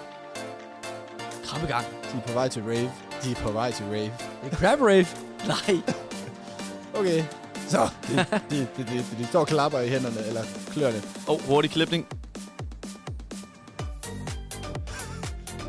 [1.45, 1.85] Krabbegang.
[1.85, 2.91] De er på vej til rave.
[3.23, 4.13] De er på vej til rave.
[4.43, 5.07] Det er crab rave.
[5.47, 5.81] Nej.
[6.93, 7.38] Okay.
[7.69, 10.41] Så, de, de, de, de, de, står og klapper i hænderne, eller
[10.73, 11.03] klør det.
[11.27, 12.05] Åh, oh, hurtig klipning.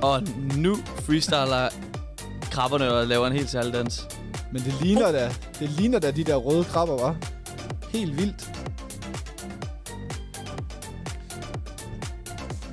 [0.02, 0.22] Og
[0.56, 1.68] nu freestyler
[2.50, 4.08] krabberne og laver en helt særlig dans.
[4.52, 7.16] Men det ligner da, det ligner da de der røde krabber, var.
[7.92, 8.59] Helt vildt.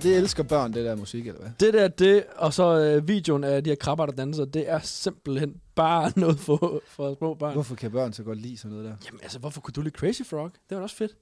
[0.04, 1.52] Det elsker børn, det der musik, eller hvad?
[1.60, 4.80] Det der, det, og så øh, videoen af de her krabber, der danser, det er
[4.80, 7.54] simpelthen bare noget for, for små børn.
[7.54, 8.96] Hvorfor kan børn så godt lide sådan noget der?
[9.06, 10.52] Jamen altså, hvorfor kunne du lide Crazy Frog?
[10.52, 11.18] Det var da også fedt.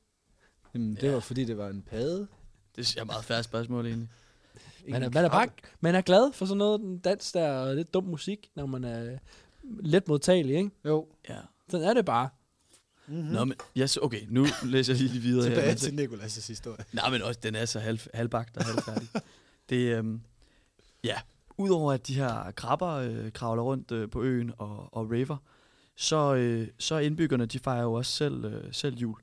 [0.73, 2.27] Jamen, det var fordi, det var en padde.
[2.75, 4.09] Det synes jeg er meget færre spørgsmål, egentlig.
[4.89, 5.47] Man er, man, er bare,
[5.79, 8.83] man er glad for sådan noget den dans der, og lidt dum musik, når man
[8.83, 9.17] er
[9.63, 10.69] let modtagelig, ikke?
[10.85, 11.07] Jo.
[11.29, 11.38] Ja.
[11.69, 12.29] Sådan er det bare.
[13.07, 13.31] Mm-hmm.
[13.33, 15.55] Nå, men yes, okay, nu læser jeg lige videre her.
[15.55, 16.85] Tilbage til Nikolas' historie.
[16.93, 19.07] Nej, men også, den er så halv, halvbagt og halvfærdig.
[19.69, 20.21] det, øhm,
[21.03, 21.15] ja,
[21.57, 25.37] udover at de her krabber øh, kravler rundt øh, på øen og, og raver,
[25.95, 29.19] så, øh, så indbyggerne, de fejrer jo også selv, øh, selv jul.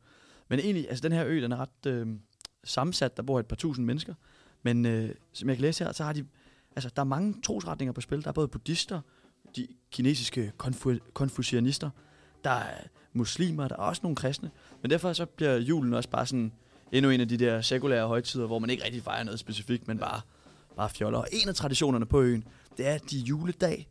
[0.49, 2.07] Men egentlig, altså den her ø, den er ret øh,
[2.65, 3.17] sammensat.
[3.17, 4.15] Der bor et par tusind mennesker.
[4.63, 6.27] Men øh, som jeg kan læse her, så har de,
[6.77, 8.23] altså der er mange trosretninger på spil.
[8.23, 9.01] Der er både buddhister,
[9.57, 11.91] de kinesiske konfu- konfucianister,
[12.45, 12.79] der er
[13.13, 14.51] muslimer, der er også nogle kristne.
[14.83, 16.53] Men derfor så bliver julen også bare sådan
[16.93, 19.99] endnu en af de der sekulære højtider, hvor man ikke rigtig fejrer noget specifikt, men
[19.99, 20.21] bare,
[20.77, 21.19] bare fjoller.
[21.19, 22.45] Og en af traditionerne på øen,
[22.77, 23.89] det er, at de juledag,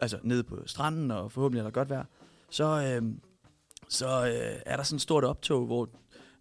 [0.00, 2.04] altså nede på stranden, og forhåbentlig er der godt vejr,
[2.50, 3.12] så, øh,
[3.88, 5.88] så øh, er der sådan et stort optog, hvor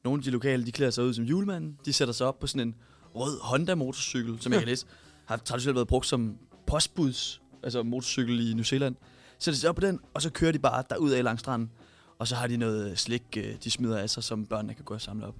[0.04, 1.78] nogle af de lokale, de klæder sig ud som julemanden.
[1.86, 2.76] De sætter sig op på sådan en
[3.16, 4.86] rød Honda-motorcykel, som jeg kan læse,
[5.26, 8.96] har traditionelt været brugt som postbuds, altså motorcykel i New Zealand.
[9.40, 11.72] Sætter sig op på den, og så kører de bare derud af langs stranden.
[12.20, 14.94] Og så har de noget slik, øh, de smider af sig, som børnene kan gå
[14.94, 15.36] og samle op.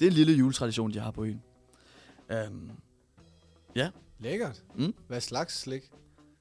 [0.00, 1.42] Det er en lille juletradition, de har på øen.
[2.50, 2.70] Um,
[4.20, 4.62] Lækkert.
[4.76, 4.94] Mm.
[5.08, 5.90] Hvad slags slik?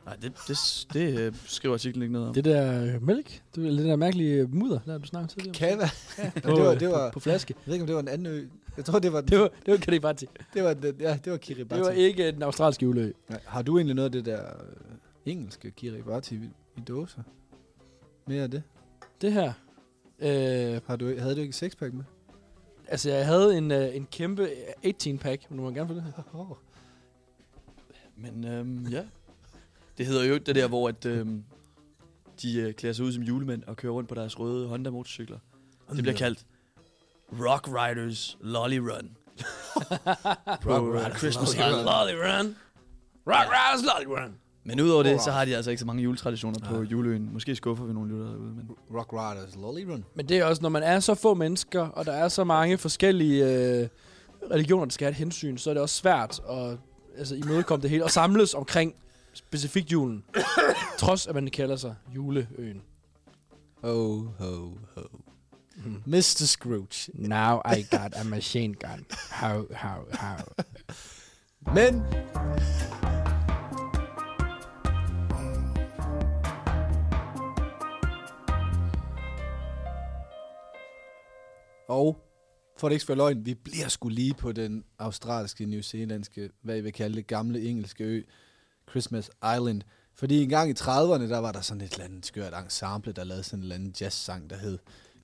[0.06, 0.58] nej, det, det,
[0.94, 2.34] det øh, skriver artiklen ikke noget om.
[2.34, 5.54] Det der øh, mælk, det, er det der mærkelige mudder, der du snakkede tidligere.
[5.54, 5.86] Kava.
[6.44, 7.54] på, det var- det var- på, på flaske.
[7.58, 8.48] Jeg ved ikke, om det var en anden ø.
[8.78, 10.26] Jeg tror, det var, Det var, det var Kiribati.
[10.54, 11.78] det var, den- ja, det var Kiribati.
[11.80, 13.12] Det var ikke den australske juleø.
[13.30, 17.22] Ja, Har du egentlig noget af det der øh, engelske Kiribati i, i dåser?
[18.28, 18.64] Mere af det?
[19.22, 19.54] Det her.
[20.24, 22.04] Øh, Har du, havde du ikke sexpack med?
[22.88, 24.50] altså, jeg havde en, øh, en kæmpe
[24.86, 25.52] 18-pack.
[25.52, 26.24] Nu må man gerne få det her.
[26.34, 26.58] Oh.
[28.18, 29.04] Men øhm, ja.
[29.98, 31.44] Det hedder jo ikke det der, hvor at, øhm,
[32.42, 35.38] de øh, klæder sig ud som julemænd og kører rundt på deres røde Honda-motorcykler.
[35.90, 36.46] Det bliver kaldt
[37.32, 39.18] Rock Riders Lolly Run.
[40.64, 41.72] på øh, Christmas Island.
[41.72, 42.56] Lolly Run.
[43.28, 44.36] Rock Riders Lolly Run.
[44.66, 47.30] Men udover det, så har de altså ikke så mange juletraditioner på juleøen.
[47.34, 48.70] Måske skuffer vi nogle lytter derude, men...
[48.96, 50.06] Rock Riders Lolly Run.
[50.16, 52.78] Men det er også, når man er så få mennesker, og der er så mange
[52.78, 53.88] forskellige øh,
[54.52, 56.78] religioner, der skal have et hensyn, så er det også svært at
[57.18, 58.96] altså, imødekomme det hele og samles omkring
[59.34, 60.24] specifikt julen.
[61.00, 62.82] trods at man kalder sig juleøen.
[63.84, 65.02] Ho, ho, ho.
[66.06, 66.46] Mr.
[66.46, 67.10] Scrooge.
[67.14, 69.06] Now I got a machine gun.
[69.30, 70.38] How, how, how.
[71.74, 72.04] Men...
[82.84, 86.78] for det ikke skal være løgn, vi bliver sgu lige på den australske, newzealandske, hvad
[86.78, 88.24] I vil kalde det, gamle engelske ø,
[88.90, 89.82] Christmas Island.
[90.16, 93.24] Fordi en gang i 30'erne, der var der sådan et eller andet skørt ensemble, der
[93.24, 94.78] lavede sådan en eller anden jazzsang, der hed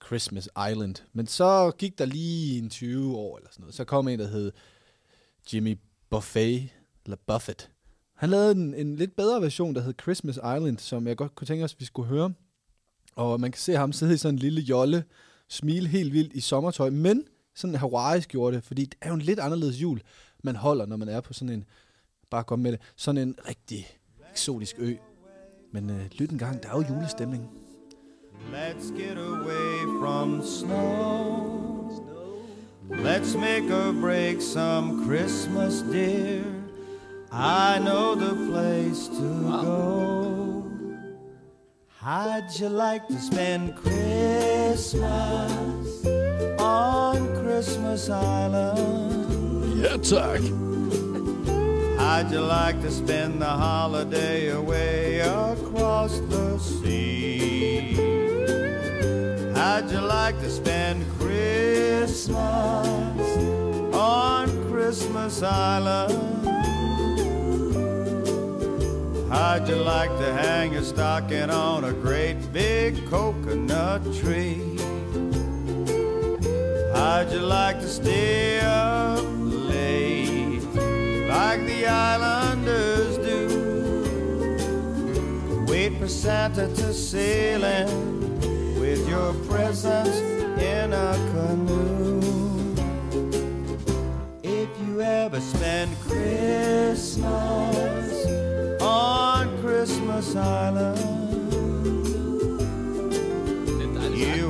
[0.06, 0.95] Christmas Island.
[1.13, 3.76] Men så gik der lige en 20 år eller sådan noget.
[3.76, 4.52] Så kom en, der hed
[5.54, 5.78] Jimmy
[6.10, 6.69] Buffet,
[7.06, 7.69] eller Buffett.
[8.15, 11.48] Han lavede en, en lidt bedre version, der hed Christmas Island, som jeg godt kunne
[11.48, 12.34] tænke os, vi skulle høre.
[13.15, 15.04] Og man kan se ham sidde i sådan en lille jolle,
[15.50, 17.26] smile helt vildt i sommertøj, men
[17.60, 20.02] sådan hawaiisk gjorde det, fordi det er jo en lidt anderledes jul,
[20.43, 21.65] man holder, når man er på sådan en,
[22.30, 23.88] bare kom med det, sådan en rigtig
[24.32, 24.95] eksotisk ø.
[25.74, 27.50] Men øh, lyt en gang, der er jo julestemning.
[28.54, 31.60] Let's get away from snow.
[32.89, 36.43] Let's make or break some Christmas, dear.
[37.32, 39.28] I know the place to
[39.63, 40.63] go.
[42.02, 45.10] How'd you like to spend Christmas
[46.60, 47.09] on
[47.60, 49.84] Christmas Island?
[49.84, 50.39] Ja, tak.
[51.98, 57.95] How'd you like to spend the holiday away across the sea?
[59.56, 62.32] How'd you like to spend Christmas
[63.91, 66.48] on Christmas Island?
[69.30, 74.79] How'd you like to hang your stocking on a great big coconut tree?
[77.00, 80.60] How'd you like to stay up late
[81.30, 83.48] like the islanders do?
[85.70, 87.88] Wait for Santa to sail in
[88.82, 90.18] with your presents
[90.60, 92.20] in a canoe.
[94.44, 97.24] If you ever spend Christmas
[98.82, 101.19] on Christmas Island.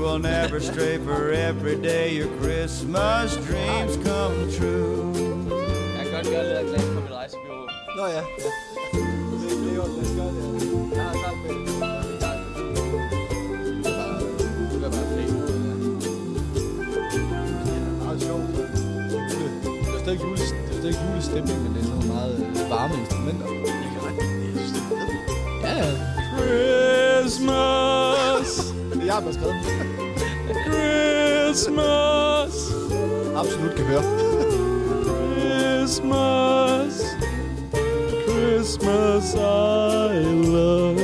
[0.09, 5.13] Will never stray for every day your Christmas dreams come true.
[5.97, 7.67] Jeg kan godt gøre lidt reklame for mit rejsebyrå.
[7.97, 8.13] Nå ja.
[8.15, 8.21] ja.
[8.21, 8.27] Det
[9.51, 10.43] er det, lad os gøre det.
[10.95, 11.57] Jeg har snart med det.
[11.67, 12.03] Det bare.
[15.15, 15.23] Det
[18.29, 18.37] er.
[19.85, 22.93] Det er stadig jules, det er stadig julestemning, men det er sådan meget øh, varme
[23.01, 23.45] instrumenter.
[23.45, 23.53] Jeg
[23.93, 25.01] kan godt jeg synes, det er fedt.
[25.63, 25.89] Ja, ja.
[27.19, 29.98] Christmas, Det er jeg, der har skrevet den.
[31.49, 32.53] Christmas,
[33.35, 34.03] Absolut kan høre.
[35.33, 36.93] Christmas,
[38.27, 40.13] Christmas I
[40.45, 41.01] love.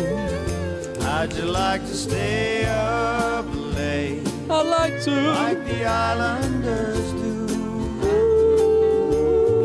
[1.01, 3.45] How'd you like to stay up
[3.77, 5.13] late I like to.
[5.41, 7.34] like the islanders do?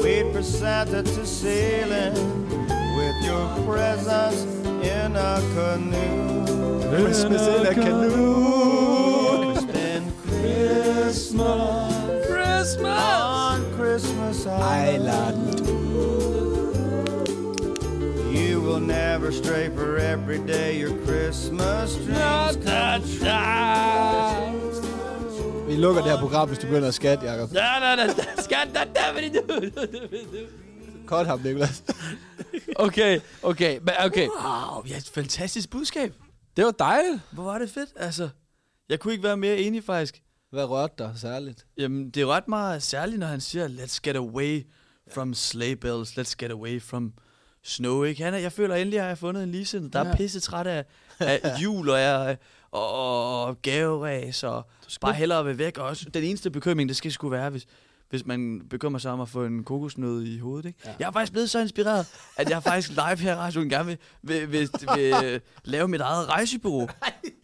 [0.03, 2.15] Wait for Santa to sail in
[2.97, 4.41] with your presents
[4.97, 6.89] in a canoe.
[6.89, 8.60] Christmas in a canoe.
[11.41, 13.03] Christmas Christmas.
[13.25, 15.61] on Christmas Island.
[18.37, 23.31] You will never stray for every day your Christmas dreams come true.
[25.67, 27.51] Vi lukker det her program, hvis du begynder at skat, Jacob.
[27.55, 29.71] Da, da, da, da, skat, da, da, fordi du-
[31.07, 31.83] Kort ham, Niklas.
[32.77, 34.27] Okay, okay, men okay.
[34.29, 36.13] Wow, vi har et fantastisk budskab.
[36.57, 37.21] Det var dejligt.
[37.33, 38.29] Hvor var det fedt, altså.
[38.89, 40.23] Jeg kunne ikke være mere enig, faktisk.
[40.51, 41.67] Hvad rørte dig særligt?
[41.79, 44.67] Jamen, det ret meget særligt, når han siger, let's get away
[45.15, 47.13] from sleigh bells, let's get away from
[47.63, 48.25] snow, ikke?
[48.25, 50.11] Han er, jeg føler endelig, at jeg har fundet en ligesindet, der Ja.
[50.13, 50.85] er pisse træt af,
[51.21, 52.37] af jul og, jeg,
[52.71, 54.63] og, og, og gaveræs, og
[55.01, 55.79] bare hellere vil væk.
[55.79, 57.67] Og også, den eneste bekymring, det skal sgu være, hvis,
[58.11, 60.79] hvis man bekymrer sig om at få en kokosnød i hovedet, ikke?
[60.85, 60.95] Ja.
[60.99, 63.99] Jeg er faktisk blevet så inspireret, at jeg faktisk live her i radioen gerne vil,
[64.23, 66.89] vil, vil, vil, vil lave mit eget rejsebureau.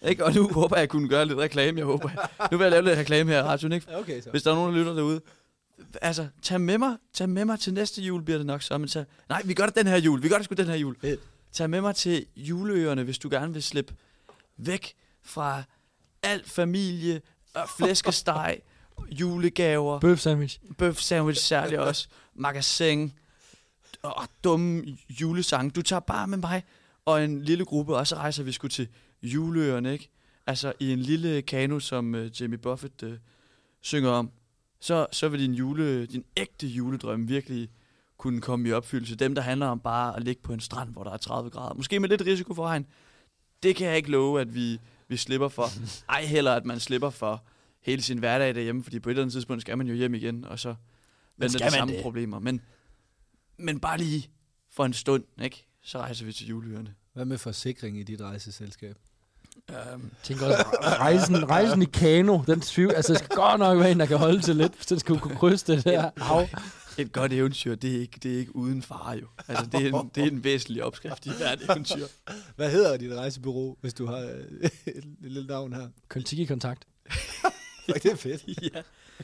[0.03, 0.25] ikke?
[0.25, 2.09] Og nu håber jeg, at jeg kunne gøre lidt reklame, jeg håber.
[2.51, 3.97] Nu vil jeg lave lidt reklame her i radioen, ikke?
[3.97, 4.31] Okay så.
[4.31, 5.21] Hvis der er nogen, der lytter derude.
[6.03, 8.79] Altså, tag med mig, tag med mig til næste jul, bliver det nok så.
[8.79, 10.23] Men tag, nej, vi gør det den her jul.
[10.23, 10.97] Vi gør det sgu den her jul.
[11.01, 11.21] Fedt.
[11.53, 13.95] Tag med mig til juleøerne, hvis du gerne vil slippe
[14.57, 15.63] væk fra
[16.23, 17.21] alt familie,
[17.55, 18.61] og flæskesteg,
[19.11, 20.61] julegaver, Bøf sandwich.
[20.79, 23.13] bøf sandwich særligt også, magasin
[24.03, 25.71] og dumme julesange.
[25.71, 26.63] Du tager bare med mig
[27.05, 28.89] og en lille gruppe, og så rejser vi sgu til
[29.23, 30.11] juleøerne, ikke?
[30.47, 33.13] Altså i en lille kano, som uh, Jamie Buffett uh,
[33.81, 34.31] synger om.
[34.81, 37.69] Så, så vil din, jule, din ægte juledrøm virkelig
[38.19, 39.17] kunne komme i opfyldelse.
[39.17, 41.75] Dem, der handler om bare at ligge på en strand, hvor der er 30 grader.
[41.75, 42.87] Måske med lidt risiko for regn.
[43.63, 45.67] Det kan jeg ikke love, at vi, vi slipper for.
[46.09, 47.43] Ej heller, at man slipper for
[47.87, 50.45] hele sin hverdag derhjemme, fordi på et eller andet tidspunkt skal man jo hjem igen,
[50.45, 50.75] og så
[51.37, 52.03] venter de samme det?
[52.03, 52.39] problemer.
[52.39, 52.61] Men,
[53.57, 54.31] men bare lige
[54.71, 55.67] for en stund, ikke?
[55.83, 56.95] så rejser vi til juleøerne.
[57.13, 58.97] Hvad med forsikring i dit rejseselskab?
[59.95, 63.91] Um, Tænk også, rejsen, rejsen i kano, den tvivl, altså det skal godt nok være
[63.91, 66.47] en, der kan holde til lidt, hvis den skal kunne krydse det der hav.
[66.99, 69.27] et godt eventyr, det er ikke, det er ikke uden fare jo.
[69.49, 72.07] Altså, det er en, det er en væsentlig opskrift i hvert eventyr.
[72.57, 75.89] Hvad hedder dit rejsebureau, hvis du har øh, et lille navn her?
[76.09, 76.87] Kontiki-kontakt.
[77.93, 78.43] Fuck, det er fedt.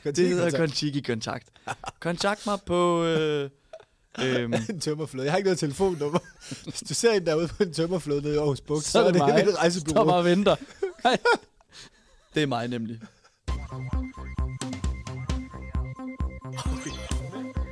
[0.05, 1.47] ja, det hedder Kontiki Kontakt.
[1.99, 3.03] Kontakt mig på...
[3.03, 3.49] Øh,
[4.23, 5.25] øhm, en tømmerflåde.
[5.25, 6.19] Jeg har ikke noget telefonnummer.
[6.63, 9.11] Hvis du ser en derude på en tømmerflåde nede i Aarhus Bugt, så, så er
[9.11, 9.35] det, mig.
[9.35, 10.05] mit Står rejsebureau.
[10.05, 10.55] bare og venter.
[12.35, 12.99] det er mig nemlig.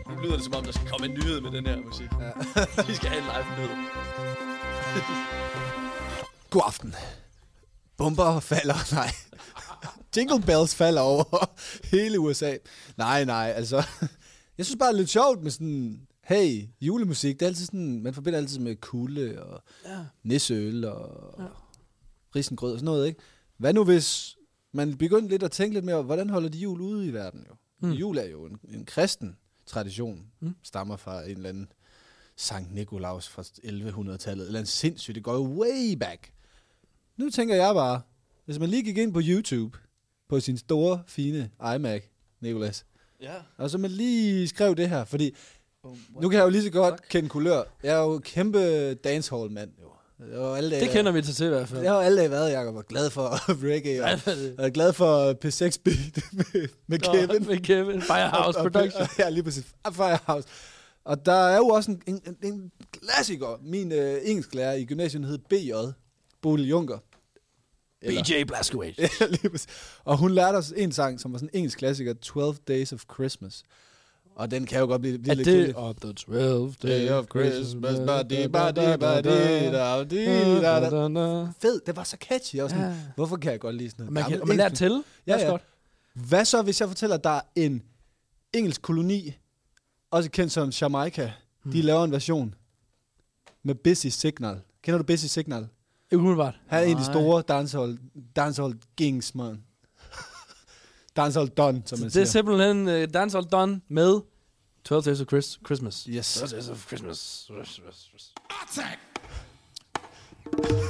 [0.09, 2.07] Nu lyder det som om, der skal komme en nyhed med den her musik.
[2.19, 2.31] Ja.
[2.87, 3.75] Vi skal have en live nyhed.
[6.49, 6.95] God aften.
[7.97, 9.11] Bomber falder, nej.
[10.17, 11.51] Jingle bells falder over
[11.97, 12.57] hele USA.
[12.97, 13.75] Nej, nej, altså.
[14.57, 17.39] Jeg synes bare, det er lidt sjovt med sådan, hey, julemusik.
[17.39, 19.99] Det er altid sådan, man forbinder altid med kulde og Ja.
[20.23, 21.45] nisseøl og ja.
[22.35, 23.19] risengrød og sådan noget, ikke?
[23.57, 24.37] Hvad nu hvis
[24.73, 27.55] man begyndte lidt at tænke lidt mere hvordan holder de jul ude i verden jo?
[27.79, 27.91] Mm.
[27.91, 30.55] Jul er jo en, en kristen tradition, mm.
[30.63, 31.71] stammer fra en eller anden
[32.35, 36.33] Sankt Nikolaus fra 1100-tallet, eller en sindssygt, det går jo way back.
[37.17, 38.01] Nu tænker jeg bare,
[38.51, 39.77] hvis man lige gik ind på YouTube,
[40.29, 42.01] på sin store, fine iMac,
[42.41, 42.85] Nikolas,
[43.21, 43.33] Ja.
[43.57, 45.35] og så man lige skrev det her, fordi
[46.21, 47.63] nu kan jeg jo lige så godt kende kulør.
[47.83, 49.87] Jeg er jo kæmpe dancehall-mand, jo.
[50.35, 51.81] Jo alle dage, Det kender vi til til i hvert fald.
[51.81, 55.77] Jeg har alle dage været, Jacob, og glad for reggae, og er glad for P6
[55.83, 56.23] Beat
[56.53, 57.47] med, med Kevin.
[57.47, 58.01] Med Kevin.
[58.01, 59.07] Firehouse Og- og- Production.
[59.19, 59.65] Ja, lige præcis.
[59.91, 60.47] Firehouse.
[61.05, 63.59] Og der er jo også en, en, en, en klassiker.
[63.63, 65.71] Min øh, engelsklærer i gymnasiet hed BJ,
[66.41, 66.97] Bodil Junker.
[68.01, 68.97] Eller- BJ Blazkowicz.
[68.99, 69.67] Ja, lige præcis.
[70.03, 73.03] Og hun lærte os en sang, som var sådan en engelsk klassiker, 12 Days of
[73.13, 73.63] Christmas.
[74.35, 75.75] Og den kan jo godt blive, blive lidt det kedelig.
[75.75, 77.99] of the 12th Day of Christmas,
[78.29, 78.95] di, da, da.
[81.61, 82.55] Fed, det var så catchy.
[82.55, 82.95] Jeg var sådan, Ja.
[83.15, 84.13] Hvorfor kan jeg godt lide sådan noget?
[84.13, 85.03] Man, kan, man lærer til.
[85.27, 85.49] Ja, ja.
[85.49, 85.61] godt.
[86.13, 87.83] Hvad så, hvis jeg fortæller, at der er en
[88.53, 89.37] engelsk koloni,
[90.11, 91.31] også kendt som Jamaica,
[91.63, 91.71] Hmm.
[91.71, 92.55] de laver en version
[93.63, 94.61] med Busy Signal.
[94.83, 95.67] Kender du Busy Signal?
[96.11, 96.55] Ikke umiddelbart.
[96.67, 97.99] Han er en af de store dancehall,
[98.35, 99.63] dancehall kings, man.
[101.15, 102.25] dancehall don, som Så man det er siger.
[102.25, 104.21] simpelthen uh, Dance All Done med
[104.85, 106.07] 12 Days of Chris- Christmas.
[106.09, 106.33] Yes.
[106.39, 107.47] 12 Days of Christmas.
[108.63, 108.99] Attack.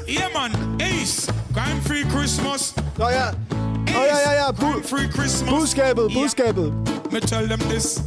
[0.09, 0.82] Yeah, man.
[0.82, 1.34] Ace.
[1.53, 2.76] Crime free Christmas.
[2.97, 3.30] Nå ja.
[3.30, 4.51] Åh, ja, ja, ja.
[4.51, 5.49] Bu- Crime free Christmas.
[5.53, 6.22] budskabet, Yeah.
[6.24, 6.74] budskabet.
[7.11, 8.01] Me tell them this.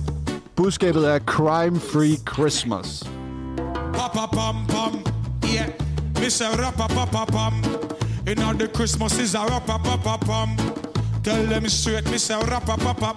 [0.56, 3.02] Budskabet er crime-free Christmas.
[3.94, 5.04] Papa pam pam.
[5.44, 5.68] Yeah.
[6.20, 7.62] Me say rappa papa pam.
[8.26, 10.56] You know the Christmas is a rappa papa pam.
[11.22, 12.10] Tell them straight.
[12.10, 13.14] Me say rappa papa.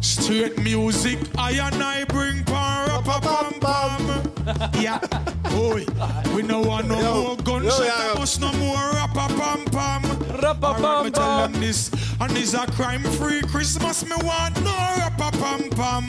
[0.00, 4.22] Straight music, I and I bring pan rappa pam pam.
[4.80, 4.98] Yeah,
[5.50, 5.84] boy,
[6.34, 8.14] we no want no more gunshot, yeah.
[8.14, 10.02] bust no more rappa pam pam.
[10.42, 14.04] Alright, me tell them this, and this a crime-free Christmas.
[14.04, 16.06] Me want no rappa pam pam.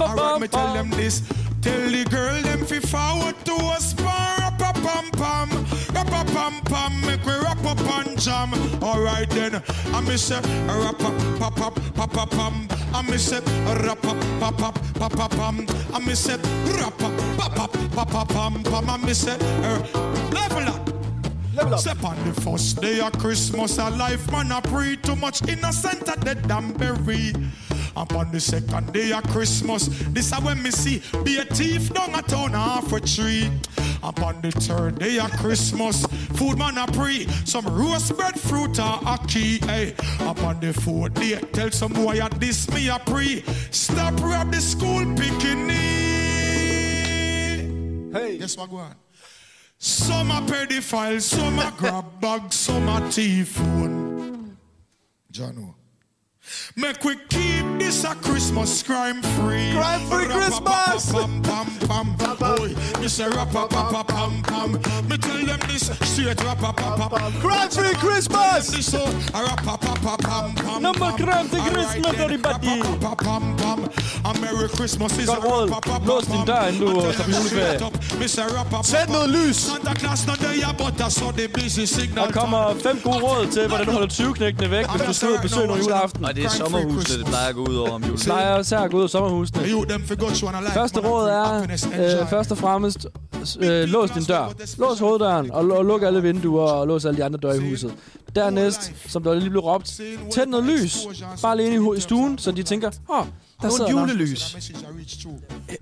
[0.00, 1.22] Alright, me tell them this.
[1.66, 5.48] Tell the girl them fi forward to us pan rappa pam pam.
[5.92, 8.54] Rappa pam pam, make we rap up and jam.
[8.80, 9.60] Alright then,
[9.92, 11.10] I me say rappa
[11.40, 12.68] pap pap pap pap pam.
[12.94, 13.40] I me say
[13.82, 15.66] rappa pap pap pap pap pam.
[15.92, 16.36] I me say
[16.78, 18.88] rappa pap pap pap pap pam pam.
[18.88, 19.36] I me say
[19.66, 19.82] uh,
[20.30, 21.80] level up.
[21.80, 26.08] Step on the first day of Christmas, a life man a pre too much innocent
[26.08, 27.32] at the damn berry.
[27.96, 32.14] Upon the second day of Christmas, this is when me see be a thief down
[32.14, 33.50] a town half a tree.
[34.02, 36.04] Upon the third day of Christmas,
[36.36, 39.58] food man a pre some roast bread fruit or a key.
[39.64, 39.94] Hey.
[40.20, 43.42] Upon the fourth day, tell some boy at this me a pre.
[43.70, 45.70] Stop rob the school picking.
[48.12, 48.36] Hey.
[48.38, 48.94] Guess what go on?
[49.78, 53.56] Some a pedophile, some a grab bag, some a thief.
[55.30, 55.85] John oh.
[56.76, 59.72] Make we keep this a Christmas crime free.
[59.72, 61.12] Crime-free Christmas!
[61.12, 62.36] Pam pam pam pam.
[62.56, 64.72] Boy, me say rappa pam pam pam.
[65.08, 67.32] Me tell them this straight rappa pam pam.
[67.40, 68.68] Crime-free Christmas!
[68.68, 69.02] This so
[69.34, 70.82] a rappa pam pam pam.
[70.82, 71.16] Number pam.
[71.16, 72.80] crime-free Alright Christmas, everybody.
[72.82, 73.88] rappa pam pam.
[74.24, 75.70] A Merry Christmas is a råd.
[75.70, 76.46] rappa pam pam.
[76.46, 77.76] dør, inden du I tell tager på them juleferie.
[77.78, 79.56] straight up, Me say rappa Sæt noget lys!
[79.56, 82.26] Santa Claus not there, but I saw the busy signal.
[82.26, 85.42] Der kommer fem gode råd til, hvordan du holder 20-knækkene væk, hvis du skal og
[85.42, 86.24] besøge nogle juleaften.
[86.36, 88.18] Det er sommerhusene, det plejer at gå ud over om julen.
[88.24, 89.60] Plejer især at gå ud af sommerhusene.
[90.74, 91.62] Første råd er,
[92.22, 93.06] øh, først og fremmest,
[93.60, 94.52] øh, lås din dør.
[94.78, 97.94] Lås hoveddøren, og, og luk alle vinduer, og lås alle de andre døre i huset.
[98.34, 100.00] Dernæst, som der lige blev råbt,
[100.32, 100.98] tænd noget lys.
[101.42, 103.26] Bare alene i, i stuen, så de tænker, åh, oh,
[103.62, 104.56] der sidder julelys.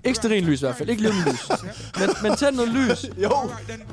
[0.03, 1.49] Ikke stearinlys i hvert fald, ikke levende lys.
[1.99, 3.05] Men, men tænd noget lys.
[3.23, 3.31] Jo,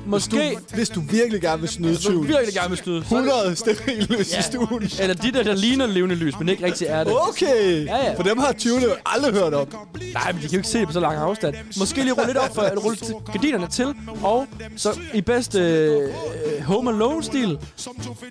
[0.06, 2.28] Måske, hvis du virkelig gerne vil snyde hvis du tyven.
[2.28, 3.04] virkelig gerne vil skyde.
[3.08, 4.82] så er det- 100 stearinlys i stuen.
[5.00, 7.12] Eller de der, der ligner levende lys, men ikke rigtig er det.
[7.28, 8.14] Okay, Ja, ja.
[8.14, 9.66] for dem har tyvene aldrig hørt om.
[10.14, 11.54] Nej, men de kan jo ikke se det på så lang afstand.
[11.78, 12.98] Måske lige rulle lidt op for at rulle
[13.32, 17.58] gardinerne til, og så i bedste øh, Home Alone-stil,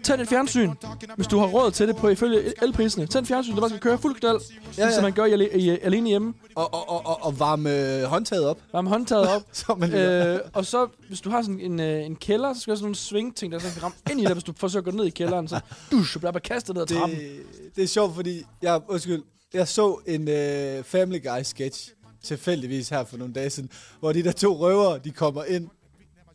[0.04, 0.72] tænd et fjernsyn,
[1.16, 3.06] hvis du har råd til det på ifølge elprisene.
[3.08, 4.88] Tænd et fjernsyn, der bare skal køre fuld knald, ja, Ja, ja.
[4.90, 4.94] ja.
[4.96, 6.34] som man gør i, ale- i, alene hjemme.
[6.56, 8.58] Og, og, og, og, varme øh, håndtaget op.
[8.74, 9.42] Varme håndtaget op.
[9.54, 12.72] Så man øh, og så, hvis du har sådan en, øh, en kælder, så skal
[12.72, 14.86] der sådan nogle svingting, der så kan ramme ind i dig, hvis du forsøger at
[14.86, 15.48] gå ned i kælderen.
[15.48, 15.60] Så,
[15.92, 17.20] dusch, så bliver bare kastet ned ad trappen.
[17.20, 17.40] det,
[17.76, 19.24] det er sjovt, fordi jeg, undskyld,
[19.54, 21.92] jeg så en øh, Family Guy sketch
[22.24, 23.70] tilfældigvis her for nogle dage siden,
[24.00, 25.68] hvor de der to røvere, de kommer ind,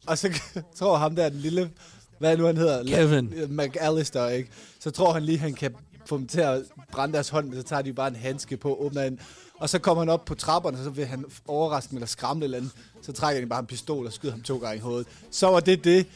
[0.06, 0.40] og så
[0.78, 1.70] tror ham der, den lille,
[2.18, 2.84] hvad nu han hedder?
[2.84, 3.34] Kevin.
[3.48, 4.50] McAllister, ikke?
[4.80, 5.74] Så tror han lige, han kan
[6.08, 8.76] få dem til at brænde deres hånd, men så tager de bare en handske på,
[8.80, 9.20] åbner en,
[9.60, 12.44] og så kommer han op på trapperne, og så vil han overraske dem eller skræmme
[12.44, 12.72] eller andet.
[13.02, 15.06] Så trækker de bare en pistol og skyder ham to gange i hovedet.
[15.30, 16.06] Så var det det.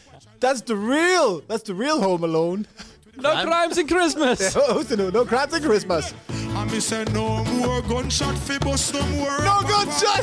[0.44, 2.64] That's the real, that's the real Home Alone.
[3.16, 4.54] No crimes in Christmas!
[4.76, 6.14] Husk det nu, no crimes at Christmas.
[6.56, 9.36] And me say no more gunshot fi bust no more.
[9.50, 10.22] No gunshot!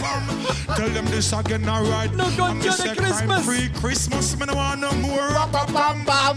[0.77, 2.11] Tell them this again, alright.
[2.15, 3.45] No gunshot at Christmas.
[3.45, 5.29] Free Christmas, me no want no more.
[5.51, 6.35] Bam, bam, bam.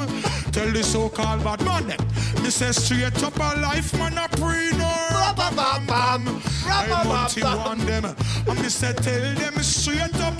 [0.53, 2.01] Tell the so-called bad man them.
[2.43, 4.91] Me say straight up a life, man a pre no.
[5.37, 6.43] Bam, bam, bam.
[6.67, 8.05] I multi one them.
[8.05, 10.35] And me say tell them straight up.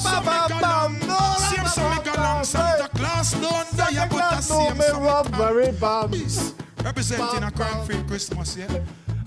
[0.00, 1.00] Some me go long,
[1.38, 2.44] same some me go long.
[2.44, 6.10] Santa Claus don't die, but I see him some me come.
[6.10, 6.54] Peace.
[6.82, 8.66] Representing a crime-free Christmas, yeah.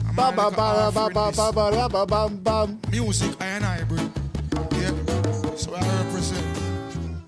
[0.08, 2.80] I'm Bam, bam, bam, bam, bam, this bam, bam, bam, bam, bam.
[2.90, 4.12] music I and I bring.
[4.74, 5.56] Yeah.
[5.56, 6.46] So I represent.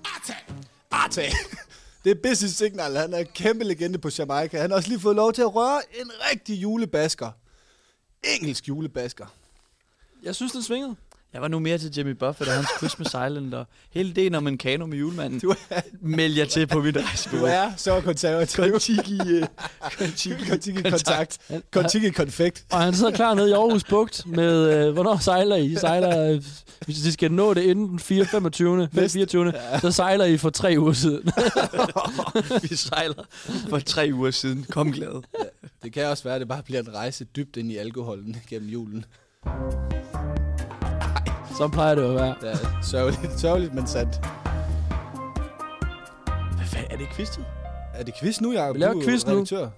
[0.04, 0.44] Attack.
[0.92, 1.32] Arte.
[2.04, 2.96] Det er Busy Signal.
[2.96, 4.60] Han er en kæmpe legende på Jamaica.
[4.60, 7.30] Han har også lige fået lov til at røre en rigtig julebasker.
[8.24, 9.26] Engelsk julebasker.
[10.22, 10.96] Jeg synes, den svingede.
[11.34, 14.46] Jeg var nu mere til Jimmy Buffett og hans Christmas Island, og hele ideen om
[14.46, 17.46] en kano med julemanden, Du er, melder jeg til på mit du rejsebureau.
[17.46, 18.64] er så konservativ.
[18.64, 19.46] Kontiki, uh,
[19.98, 21.38] Kontiki, Kontiki kontakt.
[21.72, 22.64] Kontiki konfekt.
[22.72, 25.64] Og han sidder klar nede i Aarhus Bugt med, øh, hvornår sejler I?
[25.64, 26.42] I sejler, øh,
[26.84, 28.24] hvis de skal nå det inden den 4.
[28.24, 28.88] 25.
[29.08, 29.52] 24.
[29.80, 31.32] Så sejler I for tre uger siden.
[32.70, 33.24] vi sejler
[33.68, 34.66] for tre uger siden.
[34.70, 35.22] Kom glad.
[35.82, 38.68] Det kan også være, at det bare bliver en rejse dybt ind i alkoholen gennem
[38.68, 39.04] julen.
[41.60, 42.36] Så plejer det jo at være.
[42.52, 44.16] Er sørgeligt, sørgeligt men sandt.
[46.56, 47.42] Hvad fanden er det quiztid?
[47.94, 48.74] Er det quiz nu, Jacob?
[48.74, 49.32] Vi laver Du er quiz nu.
[49.32, 49.68] redaktør.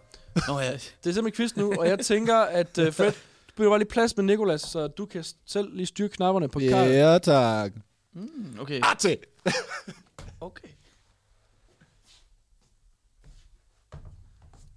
[0.48, 3.70] Nå ja, Det er simpelthen quiz nu, og jeg tænker, at uh, Fred, du bliver
[3.70, 6.88] bare lige plads med Nikolas, så du kan selv lige styre knapperne på Karl.
[6.90, 7.72] Ja, tak.
[8.12, 8.80] mm, okay.
[8.82, 9.16] Arte!
[10.40, 10.68] okay.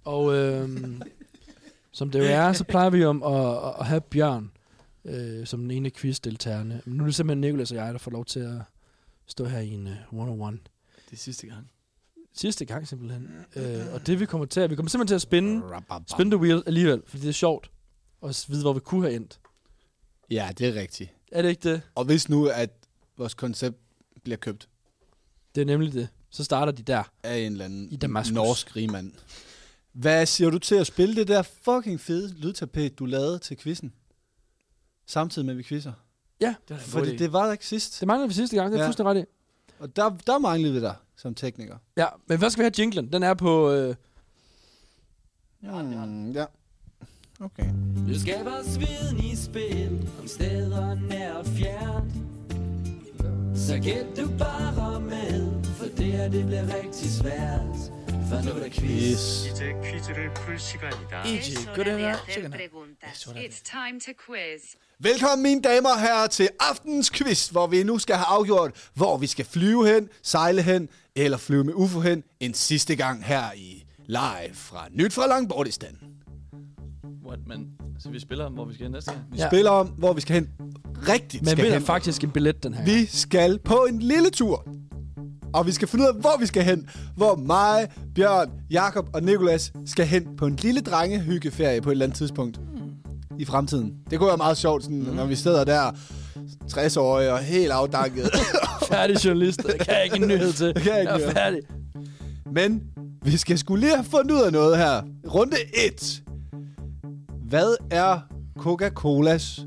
[0.04, 1.02] Og øhm,
[1.92, 4.50] som det jo er, så plejer vi om at- at have Bjørn
[5.08, 6.82] øh, som den ene af quizdeltagerne.
[6.84, 8.58] Men nu er det simpelthen Nikolas og jeg, der får lov til at
[9.26, 10.58] stå her i en uh, one-on-one.
[11.10, 11.70] Det er sidste gang.
[12.34, 13.30] Sidste gang simpelthen.
[13.56, 15.62] Øh, og det vi kommer til at, vi kommer simpelthen til at spinde,
[16.06, 17.70] spinde the wheel alligevel, fordi det er sjovt
[18.22, 19.40] at vide, hvor vi kunne have endt.
[20.30, 21.10] Ja, det er rigtigt.
[21.32, 21.82] Er det ikke det?
[21.94, 22.70] Og hvis nu, at
[23.18, 23.76] vores koncept
[24.24, 24.68] bliver købt
[25.54, 26.08] Det er nemlig det.
[26.30, 27.02] Så starter de der.
[27.22, 28.34] af en eller anden I Damaskus.
[28.34, 29.12] norsk rigmand.
[29.92, 33.92] Hvad siger du til at spille det der fucking fede lydtapet, du lavede til quizzen?
[35.06, 35.92] Samtidig med, at vi quizzer.
[36.40, 38.00] Ja, Det var Fordi det var der ikke sidst.
[38.00, 38.88] det manglede vi sidste gang, det er Ja.
[38.88, 39.24] fuldstændig ret i.
[39.78, 41.76] Og der, der manglede vi dig som tekniker.
[41.96, 43.12] Ja, men hvad skal vi have jinglen?
[43.12, 43.70] Den er på...
[43.72, 43.94] Øh,
[45.60, 46.44] Mm, ja.
[47.40, 47.70] Okay.
[48.08, 52.12] Du skaber sveden i spil om steder nær og fjernt.
[53.58, 57.76] Så gæt du bare med, for det her det bliver rigtig svært.
[58.28, 59.02] For nu er der quiz.
[59.02, 59.46] Yes.
[61.24, 62.20] Easy, good enough.
[63.36, 64.62] It's time to quiz.
[65.00, 69.16] Velkommen mine damer og herrer til aftens quiz, hvor vi nu skal have afgjort, hvor
[69.16, 73.44] vi skal flyve hen, sejle hen eller flyve med UFO hen en sidste gang her
[73.56, 75.96] i live fra Nyt fra Langbordistan.
[77.26, 77.66] What, men,
[77.98, 79.24] så vi spiller om, hvor vi skal hen næste gang?
[79.32, 79.42] Vi Ja.
[79.42, 79.48] ja.
[79.48, 80.48] spiller om, hvor vi skal hen.
[81.08, 81.86] Rigtigt men skal vinder hen.
[81.86, 82.84] faktisk en billet den her.
[82.84, 82.96] gang.
[82.98, 84.66] Vi skal på en lille tur.
[85.54, 86.88] Og vi skal finde ud af, hvor vi skal hen.
[87.16, 92.04] Hvor mig, Bjørn, Jakob og Nikolas skal hen på en lille drengehyggeferie på et eller
[92.06, 92.60] andet tidspunkt.
[93.38, 93.94] I fremtiden.
[94.10, 95.14] Det kunne være meget sjovt, sådan, mm.
[95.14, 95.90] når vi sidder der
[96.72, 98.30] 60-årige og helt afdanket.
[98.92, 99.62] Færdig journalist.
[99.62, 100.66] Det kan jeg ikke en nyhed til.
[100.74, 101.60] Det kan jeg ikke jeg er færdig.
[102.52, 102.82] Men
[103.22, 105.02] vi skal skulle lige have fundet ud af noget her.
[105.34, 105.56] Runde
[105.86, 106.22] 1.
[107.48, 108.18] Hvad er
[108.58, 109.66] Coca-Colas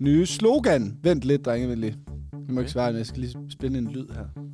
[0.00, 0.96] nye slogan?
[1.02, 1.96] Vent lidt, drenge, vent lige.
[2.46, 4.45] Jeg må ikke svare, men jeg skal lige spænde en lyd her.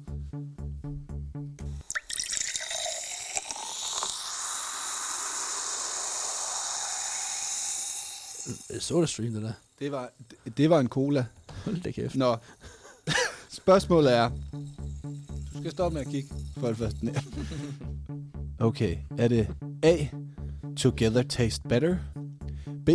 [8.82, 9.52] Så stream, det der.
[9.78, 11.24] Det var, det, det var en cola.
[11.64, 12.16] Hold da kæft.
[12.16, 12.36] Nå.
[13.50, 14.30] Spørgsmålet er...
[15.52, 17.14] Du skal stoppe med at kigge for det første.
[18.58, 19.48] Okay, er det
[19.82, 20.06] A.
[20.76, 21.96] Together taste better?
[22.86, 22.88] B.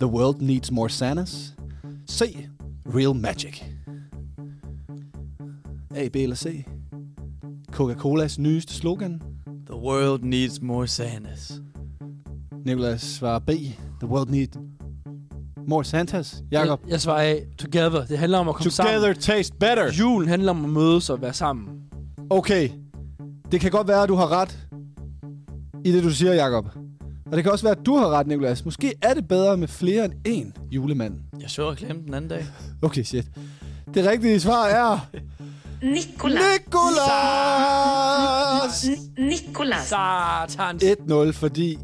[0.00, 1.54] The world needs more Santas?
[2.10, 2.48] C.
[2.86, 3.62] Real magic?
[5.94, 6.64] A, B eller C?
[7.72, 9.22] Coca-Colas nyeste slogan?
[9.66, 11.52] The world needs more Santas.
[12.64, 13.50] Nicholas svarer B.
[14.00, 14.58] The world needs
[15.68, 16.36] more Santas?
[16.50, 16.80] Jakob?
[16.84, 17.44] Jeg, jeg svarer af.
[17.58, 18.06] Together.
[18.06, 19.20] Det handler om at komme Together sammen.
[19.20, 19.92] taste better.
[19.92, 21.68] Julen handler om at mødes og være sammen.
[22.30, 22.68] Okay,
[23.52, 24.58] det kan godt være, at du har ret
[25.84, 26.66] i det, du siger, Jakob.
[27.26, 28.64] Og det kan også være, at du har ret, Nicolas.
[28.64, 31.14] Måske er det bedre med flere end én julemand.
[31.40, 32.46] Jeg så reklamen den anden dag.
[32.82, 33.26] Okay, shit.
[33.94, 34.98] Det rigtige svar er...
[35.82, 36.40] Nicolas.
[37.88, 38.86] Nicolas!
[39.18, 39.86] Nicolas.
[39.86, 40.76] Satan.
[40.76, 41.78] 1-0, fordi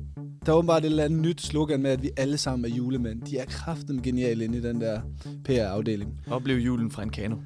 [0.47, 3.23] der er åbenbart et eller andet nyt slogan med, at vi alle sammen er julemænd.
[3.23, 5.01] De er kraften geniale inde i den der
[5.45, 6.21] PR-afdeling.
[6.27, 7.37] Oplev julen fra en kano.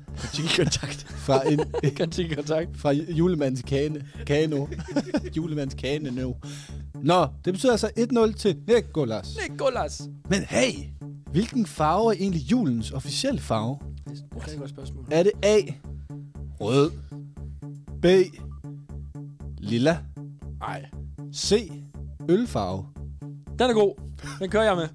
[0.57, 1.07] kontakt.
[1.09, 1.59] Fra, en,
[2.37, 2.77] kontakt.
[2.77, 4.05] fra julemands kane.
[4.27, 4.67] Kano.
[5.37, 6.35] julemands kane nu.
[7.03, 7.91] Nå, det betyder altså
[8.33, 9.39] 1-0 til Nicolas.
[9.49, 10.09] Nicolas.
[10.31, 10.73] Men hey,
[11.33, 13.79] hvilken farve er egentlig julens officielle farve?
[14.09, 15.07] Det er et godt spørgsmål.
[15.11, 15.59] Er det A.
[16.61, 16.91] Rød.
[18.03, 18.07] B.
[19.59, 19.99] Lilla.
[20.61, 20.85] Nej.
[21.35, 21.71] C.
[22.29, 22.85] Ølfarve.
[23.59, 23.95] Den er god.
[24.39, 24.89] Den kører jeg med.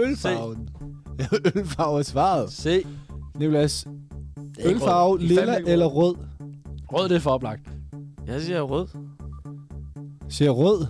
[0.00, 0.68] Ølfarven.
[1.56, 2.52] Ølfarve er svaret.
[2.52, 2.84] Se.
[3.38, 3.86] Nicolas,
[4.58, 6.16] er ølfarve, lilla eller rød.
[6.16, 6.24] rød?
[6.92, 7.70] Rød, det er for oplagt.
[8.26, 8.86] Jeg siger rød.
[10.28, 10.86] Siger rød.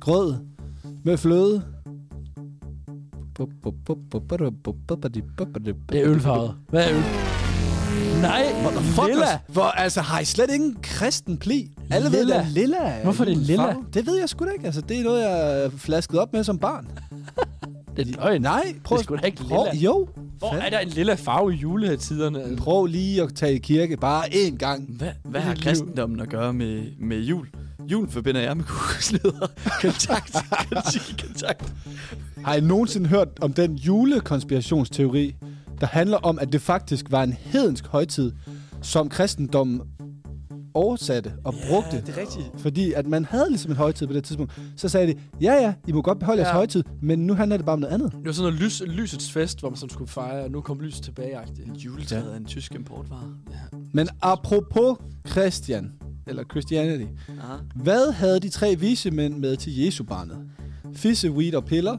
[0.00, 0.34] Grød.
[1.04, 1.62] Med fløde.
[5.92, 6.56] Det er ølfarvet.
[6.68, 7.31] Hvad er øl?
[8.22, 9.06] Nej, Motherfuckers.
[9.08, 9.38] lilla.
[9.48, 11.70] Hvor, altså, har I slet ingen kristen pli?
[11.90, 12.40] Alle ved, Lilla.
[12.40, 13.62] at lilla er Hvorfor er det lilla?
[13.62, 13.84] farve.
[13.94, 14.64] Det ved jeg sgu da ikke.
[14.66, 16.86] Altså, det er noget, jeg flasket op med som barn.
[17.96, 18.42] Det er løgn.
[18.42, 19.84] Nej, prøv, Det er sgu da ikke prøv, lilla.
[19.84, 20.08] Jo,
[20.38, 22.56] Hvor er der en lille farve i julehøjtiderne?
[22.56, 24.84] prøv lige at tage i kirke bare én gang.
[24.88, 27.46] Hvad, hvad har kristendommen at gøre med, med jul?
[27.88, 29.46] Jul forbinder jeg med kugelsleder.
[29.80, 30.32] kontakt.
[30.72, 31.24] kontakt.
[31.26, 31.72] kontakt.
[32.44, 35.34] Har I nogensinde hørt om den julekonspirationsteori,
[35.82, 38.32] der handler om, at det faktisk var en hedensk højtid,
[38.82, 39.80] som kristendommen
[40.74, 41.96] oversatte og brugte?
[42.06, 42.46] det er rigtigt.
[42.58, 44.60] Fordi at man havde ligesom en højtid på det tidspunkt.
[44.76, 46.54] Så sagde de, ja ja, I må godt beholde jeres Ja.
[46.54, 48.12] højtid, men nu handler det bare om noget andet.
[48.12, 50.80] Det var sådan noget lys, lysets fest, hvor man sådan skulle fejre, og nu kom
[50.80, 51.78] lys tilbage -agtigt.
[51.78, 53.24] Juletræet er en tysk importvare.
[53.92, 55.92] Men apropos Christian,
[56.26, 57.04] eller Christianity,
[57.40, 57.54] Aha.
[57.74, 60.36] hvad havde de tre vise mænd med til Jesu barnet?
[60.94, 61.98] Fisse, weed og piller.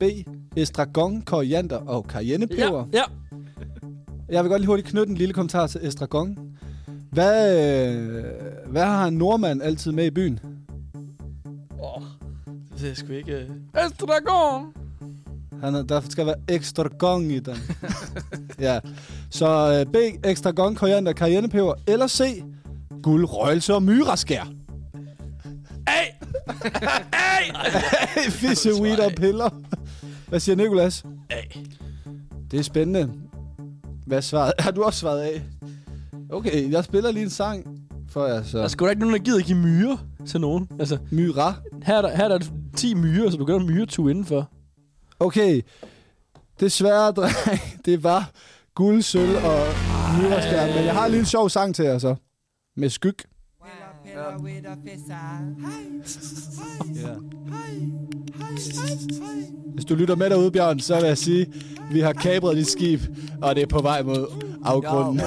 [0.00, 0.02] B.
[0.56, 2.86] Estragon, koriander og cayennepeber.
[2.92, 3.02] Ja, ja.
[4.28, 6.38] Jeg vil godt lige hurtigt knytte en lille kommentar til estragon.
[7.12, 7.58] Hvad,
[7.92, 8.24] øh,
[8.66, 10.40] hvad har en nordmand altid med i byen?
[12.72, 13.32] Det ved jeg sgu ikke.
[13.32, 13.50] øh.
[13.86, 14.72] Estragon!
[15.62, 17.56] Han er, der skal være ekstra gong i den.
[18.66, 18.80] ja.
[19.30, 19.46] Så
[19.86, 19.96] øh, B.
[20.26, 21.74] Ekstra gong, koriander, cayennepeber.
[21.86, 22.42] Eller C.
[23.02, 24.44] Guld, røgelse og myraskær.
[25.88, 26.06] Hey!
[28.14, 29.48] Hey, Fisse, weed og piller.
[30.30, 31.04] Hvad siger Nikolas?
[31.30, 31.40] A.
[32.50, 33.12] Det er spændende.
[34.06, 34.52] Hvad svaret?
[34.64, 35.42] Har du også svaret af?
[36.30, 37.66] Okay, jeg spiller lige en sang
[38.08, 38.68] for jer, Der er så.
[38.68, 40.68] sgu da ikke nogen, der gider give myre til nogen.
[40.78, 41.54] Altså, Myra.
[41.82, 44.50] her er der, her er der 10 myrer, så du have en myretur indenfor.
[45.20, 45.60] Okay.
[46.60, 47.34] Desværre, dreng,
[47.84, 48.30] det var
[48.74, 49.66] guld, sølv og
[50.22, 50.66] myraskær.
[50.76, 52.14] Men jeg har lige en sjov sang til jer så.
[52.76, 53.16] Med skyg.
[56.94, 57.14] Ja.
[59.74, 61.42] Hvis du lytter med derude, Bjørn, så vil jeg sige,
[61.88, 63.00] at vi har kabret dit skib,
[63.42, 64.26] og det er på vej mod
[64.64, 65.20] afgrunden.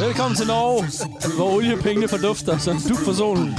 [0.00, 0.84] Velkommen til Norge,
[1.36, 3.54] hvor oliepengene fordufter, så du for solen.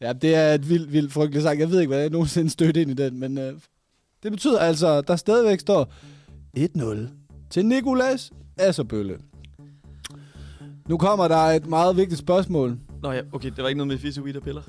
[0.00, 1.60] Ja, det er et vildt, vildt frygteligt sang.
[1.60, 3.52] Jeg ved ikke, hvad jeg nogensinde stødte ind i den, men øh,
[4.22, 5.92] det betyder altså, at der stadigvæk står
[6.58, 6.96] 1-0
[7.50, 9.18] til Nikolas Asserbølle.
[10.88, 12.78] Nu kommer der et meget vigtigt spørgsmål.
[13.02, 14.62] Nå ja, okay, det var ikke noget med fisse, weed og piller.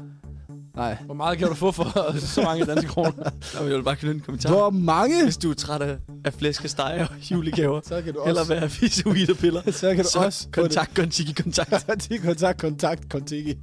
[0.75, 0.97] Nej.
[1.05, 3.11] Hvor meget kan du få for så mange danske kroner?
[3.59, 4.49] Jeg vil bare knytte en kommentar.
[4.49, 5.23] Hvor mange?
[5.23, 8.29] Hvis du er træt af, af flæskesteg og julegaver, så kan du også.
[8.29, 11.85] eller være fisse, weed og piller, så kan du så også kontakt, kontiki, kontakt.
[11.87, 13.53] kontiki, kontakt, kontakt, kontiki.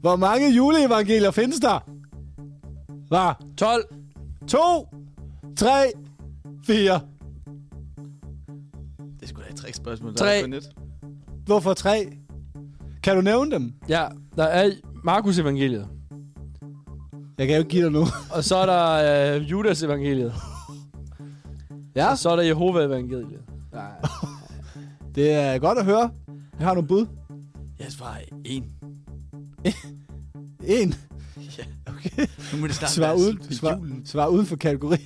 [0.00, 1.88] Hvor mange juleevangelier findes der?
[3.10, 3.84] Var 12,
[4.48, 4.88] 2,
[5.56, 5.92] 3,
[6.66, 7.00] 4.
[9.20, 10.14] Det skulle sgu da et trick spørgsmål.
[10.16, 10.60] 3,
[11.48, 12.12] Hvorfor 3?
[13.02, 13.74] Kan du nævne dem?
[13.88, 14.70] Ja, der er
[15.04, 15.88] Markus evangeliet.
[17.38, 18.06] Jeg kan jo ikke give dig nu.
[18.30, 20.32] Og så er der øh, Judas evangeliet.
[21.96, 23.40] Ja, Og så er der Jehova evangeliet.
[23.72, 23.90] Nej.
[25.14, 26.10] det er godt at høre.
[26.58, 27.06] Jeg har nogle bud.
[27.78, 28.64] Jeg svarer en.
[30.64, 30.94] En.
[31.58, 31.64] Ja.
[31.86, 32.26] Okay.
[32.52, 34.96] Nu må det snart Svar uden, svar, svar uden for kategori.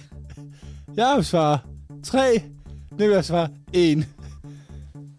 [0.96, 1.58] Jeg svarer
[2.02, 2.42] 3.
[2.98, 3.96] Niklas svarer 1.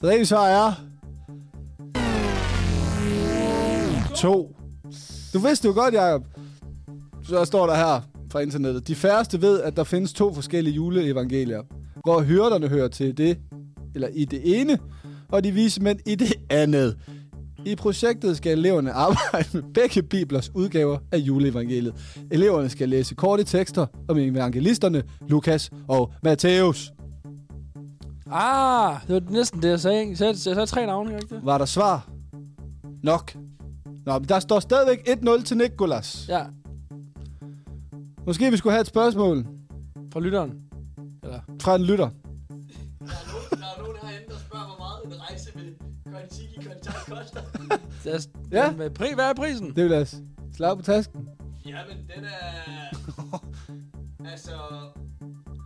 [0.01, 0.73] Det rigtige svar er...
[4.15, 4.55] 2.
[5.33, 6.23] Du vidste jo godt, Jacob.
[7.23, 8.01] Så står der her
[8.31, 8.87] fra internettet.
[8.87, 11.61] De færreste ved, at der findes to forskellige juleevangelier,
[12.03, 13.37] hvor hyrderne hører til det,
[13.95, 14.79] eller i det ene,
[15.29, 16.97] og de vise mænd i det andet.
[17.65, 21.93] I projektet skal eleverne arbejde med begge biblers udgaver af juleevangeliet.
[22.31, 26.91] Eleverne skal læse korte tekster om evangelisterne Lukas og Matthæus.
[28.31, 29.99] Ah, det var næsten det, jeg sagde.
[29.99, 30.09] ikke?
[30.09, 31.45] Jeg sagde, jeg sagde tre navne, ikke det?
[31.45, 32.09] Var der svar?
[33.03, 33.33] Nok.
[34.05, 36.25] Nå, men der står stadigvæk 1-0 til Nikolas.
[36.29, 36.45] Ja,
[38.25, 39.45] Måske vi skulle have et spørgsmål
[40.13, 40.61] fra lytteren.
[41.23, 41.39] Eller?
[41.61, 42.09] fra en lytter.
[42.09, 45.63] Der er nogen herinde, der spørger, hvor meget en rejse med
[46.13, 47.41] kontiki, kontakt koster.
[48.03, 48.71] Det er, Ja.
[48.71, 49.75] Men, pri, hvad er prisen?
[49.75, 50.21] Det vil jeg s-
[50.55, 51.29] slag på tasken.
[51.65, 52.87] Jamen, den er...
[54.31, 54.51] altså...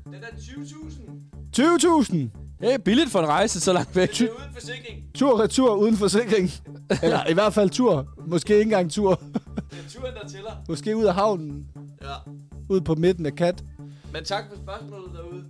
[0.06, 1.10] Den er 20.000.
[1.58, 2.47] 20.000.
[2.62, 4.10] Det er billigt for en rejse så langt væk.
[4.10, 5.04] Det er uden forsikring.
[5.16, 6.52] Tur retur uden forsikring.
[7.04, 8.08] Eller i hvert fald tur.
[8.28, 9.16] Måske ikke engang tur.
[9.16, 10.52] Det er turen, der tæller.
[10.70, 11.68] Måske ud af havnen.
[12.02, 12.32] Ja.
[12.70, 13.64] Ud på midten af kat.
[14.14, 15.44] Men tak for spørgsmålet derude.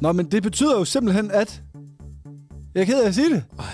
[0.00, 1.62] Nå, men det betyder jo simpelthen, at...
[2.74, 3.44] Jeg er ked af at sige det.
[3.58, 3.64] Ej.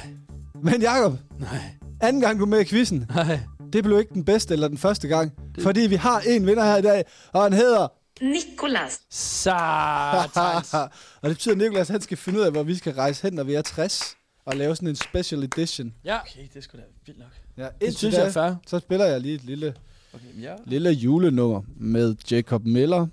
[0.62, 1.60] Men Jacob, Nej,
[2.00, 3.38] anden gang du er med i quizzen, nej.
[3.72, 5.32] det blev ikke den bedste eller den første gang.
[5.54, 5.62] Det...
[5.62, 7.88] Fordi vi har en vinder her i dag, og han hedder...
[8.20, 9.00] Nicolas.
[9.10, 10.74] Satans.
[11.22, 13.32] og det betyder, at Nicolas han skal finde ud af, hvor vi skal rejse hen,
[13.32, 14.16] når vi er 60.
[14.44, 15.94] Og lave sådan en special edition.
[16.04, 17.28] Ja, Okay, det sgu da vildt nok.
[17.56, 18.54] Ja, det synes da, jeg er fair.
[18.66, 19.74] Så spiller jeg lige et lille,
[20.14, 20.56] Okay, ja.
[20.66, 23.06] lille julenummer med Jacob Miller.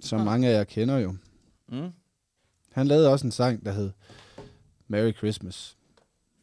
[0.00, 0.24] som Ah.
[0.24, 1.16] mange af jer kender jo.
[1.68, 1.90] Mm.
[2.72, 3.90] Han lavede også en sang, der hed
[4.88, 5.76] Merry Christmas.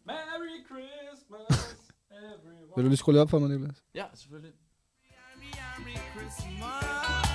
[0.06, 1.76] Merry Christmas,
[2.12, 2.76] everyone.
[2.76, 3.84] Vil du lige skrue lidt op for mig, Niklas?
[3.96, 4.52] Ja, selvfølgelig.
[5.04, 5.12] The
[5.84, 6.02] same.
[6.16, 7.31] Christmas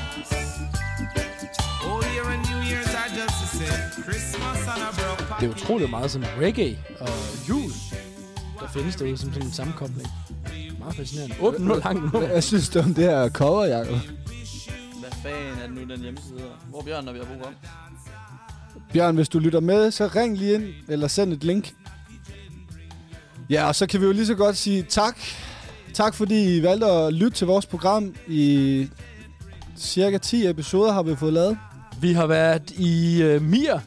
[5.41, 7.09] Det er utroligt meget sådan reggae og
[7.49, 7.71] jul,
[8.61, 10.09] der findes derude som sådan en sammenkobling.
[10.79, 11.37] Meget fascinerende.
[11.41, 12.23] 8 minutter langt nu.
[12.23, 13.99] Jeg synes du om det her cover, Jacob?
[15.01, 16.67] Hvad fanden er det nu, den hjemmeside hedder?
[16.71, 17.55] Hvor er Bjørn, når vi har brug ham?
[18.93, 21.75] Bjørn, hvis du lytter med, så ring lige ind, eller send et link.
[23.51, 25.19] Ja, og så kan vi jo lige så godt sige tak.
[25.95, 28.15] Tak fordi I valgte at lytte til vores program.
[28.29, 28.89] I
[29.79, 31.59] cirka 10 episoder har vi fået lavet.
[32.01, 33.79] Vi har været i uh, Mir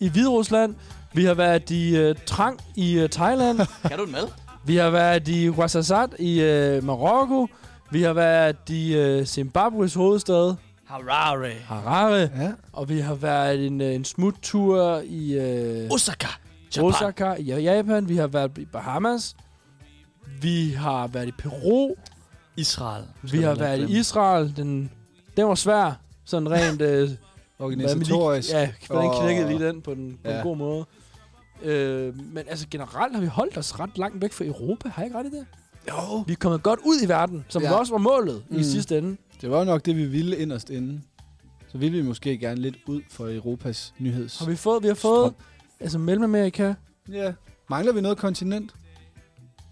[0.00, 0.74] i Hviderusland.
[1.12, 3.58] Vi har været i uh, Trang i uh, Thailand.
[3.88, 4.28] Kan du den med?
[4.64, 7.46] Vi har været i Ouarzazate i uh, Marokko.
[7.90, 11.52] Vi har været i uh, Zimbabwes hovedstad, Harare.
[11.64, 12.30] Harare.
[12.36, 12.52] Ja.
[12.72, 15.38] Og vi har været en, uh, en smuttur i
[15.86, 16.26] uh, Osaka.
[16.76, 16.88] Japan.
[16.88, 18.08] Osaka i Japan.
[18.08, 19.36] Vi har været i Bahamas.
[20.42, 21.94] Vi har været i Peru.
[22.56, 23.04] Israel.
[23.22, 24.56] Vi har været i Israel.
[24.56, 24.90] Den,
[25.36, 26.00] den var svær.
[26.24, 26.80] Sådan rent...
[26.82, 27.10] Øh,
[27.58, 28.50] Organisatorisk.
[28.50, 30.36] Ja, hvordan knækkede lige den på, den, på Ja.
[30.36, 30.84] en god måde.
[31.62, 34.88] Øh, men altså generelt har vi holdt os ret langt væk fra Europa.
[34.88, 35.46] Har jeg ikke ret i det?
[35.88, 36.18] Jo.
[36.26, 37.72] Vi er kommet godt ud i verden, som Ja.
[37.72, 38.58] også var målet mm.
[38.58, 39.16] I sidste ende.
[39.40, 41.00] Det var nok det, vi ville inderst inde.
[41.68, 44.38] Så ville vi måske gerne lidt ud for Europas nyheds.
[44.38, 45.34] Har vi fået, vi har fået Strøm.
[45.80, 46.74] altså Mellemamerika.
[47.12, 47.32] Ja.
[47.70, 48.74] Mangler vi noget kontinent?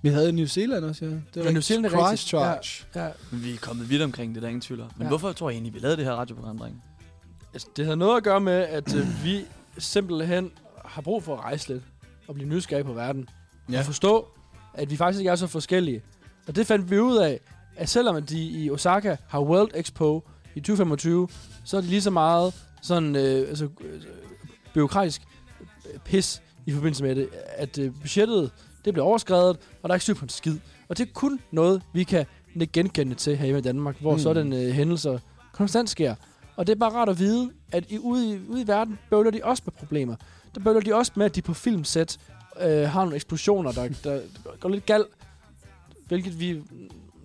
[0.03, 1.11] Vi havde New Zealand også, ja.
[1.11, 2.07] Det Ja, New Zealand er rigtigt.
[2.09, 2.87] Christchurch.
[2.95, 4.91] Ja, Vi er kommet vidt omkring, det er der ingen tvivl om.
[4.97, 5.09] Men Ja.
[5.09, 6.83] hvorfor tror jeg egentlig, vi lavede det her radioprogram, dreng?
[7.53, 9.45] altså, det har noget at gøre med, at øh, vi
[9.79, 10.51] simpelthen
[10.85, 11.83] har brug for at rejse lidt
[12.29, 13.29] og blive nysgerrige på verden.
[13.73, 13.79] Ja.
[13.79, 14.29] Og forstå,
[14.75, 16.03] at vi faktisk ikke er så forskellige.
[16.49, 17.41] Og det fandt vi ud af,
[17.77, 21.29] at selvom at de i Osaka har World Expo i 2025,
[21.65, 24.03] så er det lige så meget sådan øh, altså, øh,
[24.75, 25.23] byråkratisk
[25.95, 28.51] øh, pis i forbindelse med det, at øh, budgettet
[28.85, 30.57] det bliver overskrevet, og der er ikke styr på en skid.
[30.89, 32.27] Og det er kun noget, vi kan
[32.73, 34.19] genkende til herhjemme i Danmark, hvor Mm.
[34.19, 35.19] sådan øh, hændelser
[35.53, 36.15] konstant sker.
[36.57, 39.31] Og det er bare rart at vide, at i, ude, i, ude i verden bøvler
[39.31, 40.17] de også med problemer.
[40.55, 42.19] Der bøvler de også med, at de på filmsæt
[42.61, 44.21] øh, har nogle eksplosioner, der, der
[44.61, 45.07] går lidt galt.
[46.09, 46.63] Hvilket vi...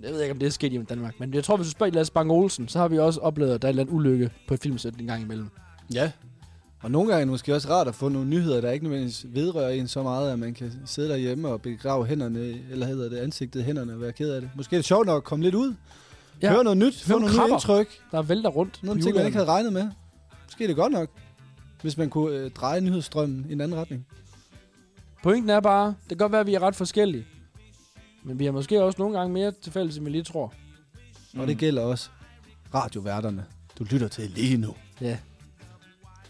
[0.03, 1.93] Jeg ved ikke, om det er sket i Danmark, men jeg tror, hvis du spørger
[1.93, 4.29] Lasse Bang Olsen, så har vi også oplevet, at der er en eller anden ulykke
[4.47, 5.49] på et filmsæt en gang imellem.
[5.93, 6.11] Ja.
[6.83, 9.25] Og nogle gange er det måske også rart at få nogle nyheder, der ikke nødvendigvis
[9.29, 12.39] vedrører en så meget, at man kan sidde derhjemme og begrave hænderne,
[12.71, 14.49] eller hedder det ansigtet i hænderne og være ked af det.
[14.55, 15.73] Måske er det sjovt nok at komme lidt ud.
[16.41, 16.51] Ja.
[16.51, 17.87] Høre noget nyt, få nogle nye indtryk.
[18.11, 19.89] Der vælter rundt Nogle ting, man ikke havde regnet med.
[20.45, 21.09] Måske er det godt nok,
[21.81, 24.07] hvis man kunne øh, dreje nyhedsstrømmen i en anden retning.
[25.23, 27.25] Pointen er bare, det kan godt være, at vi er ret forskellige.
[28.23, 30.53] Men vi har måske også nogle gange mere til fælles, end vi lige tror.
[31.33, 31.39] Mm.
[31.39, 32.09] Og det gælder også
[32.73, 33.45] radioværterne.
[33.79, 34.75] Du lytter til lige nu.
[35.01, 35.17] Ja.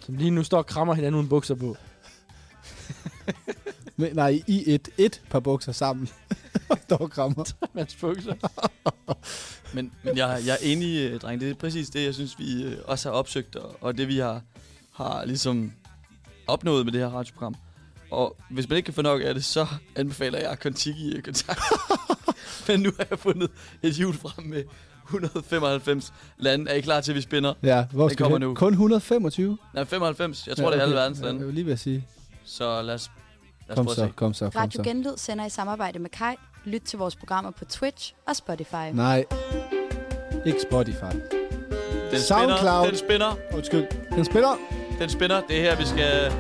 [0.06, 1.78] Som lige nu står og krammer hinanden uden bukser på.
[3.98, 6.10] Men, nej, i et, et par bukser sammen.
[6.84, 7.54] Står og krammer.
[7.74, 8.36] Mands bukser.
[9.74, 11.42] Men, men jeg, jeg er enig, øh, dreng.
[11.42, 14.18] Det er præcis det, jeg synes, vi øh, også har opsøgt, og, og det, vi
[14.18, 14.42] har,
[14.94, 15.72] har ligesom
[16.48, 17.56] opnået med det her radioprogram.
[18.12, 21.62] Og hvis man ikke kan få nok af det, så anbefaler jeg Kontiki kontakt.
[22.68, 23.52] men nu har jeg fundet
[23.84, 24.64] et hjul frem med
[25.06, 26.72] 195 lande.
[26.72, 27.54] Er I klar til, at vi spænder?
[27.64, 28.54] Ja, hvor Det skal kommer nu.
[28.56, 29.58] Kun 125?
[29.74, 30.48] Nej, 95.
[30.48, 31.40] Jeg tror, det er alle verdens lande.
[31.40, 32.08] Jeg vil lige ved at sige.
[32.46, 33.12] Så lad os,
[33.68, 34.14] lad os Kom prøve så, at se.
[34.16, 34.84] kom så, kom Radio så.
[34.84, 36.36] Genlyd sender i samarbejde med Kai.
[36.66, 38.76] Lyt til vores programmer på Twitch og Spotify.
[38.94, 39.26] Nej,
[40.46, 41.16] ikke Spotify.
[42.12, 42.88] Den SoundCloud.
[42.88, 43.86] den spænder, Undskyld.
[44.16, 44.58] Den spiller.
[45.00, 45.42] den spænder.
[45.48, 46.32] Det er her, vi skal...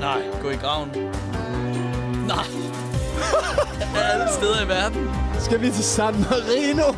[0.00, 0.88] Nej, gå i graven.
[2.26, 2.44] Nej.
[4.12, 5.25] Alle steder i verden.
[5.40, 6.88] Skal vi til San Marino?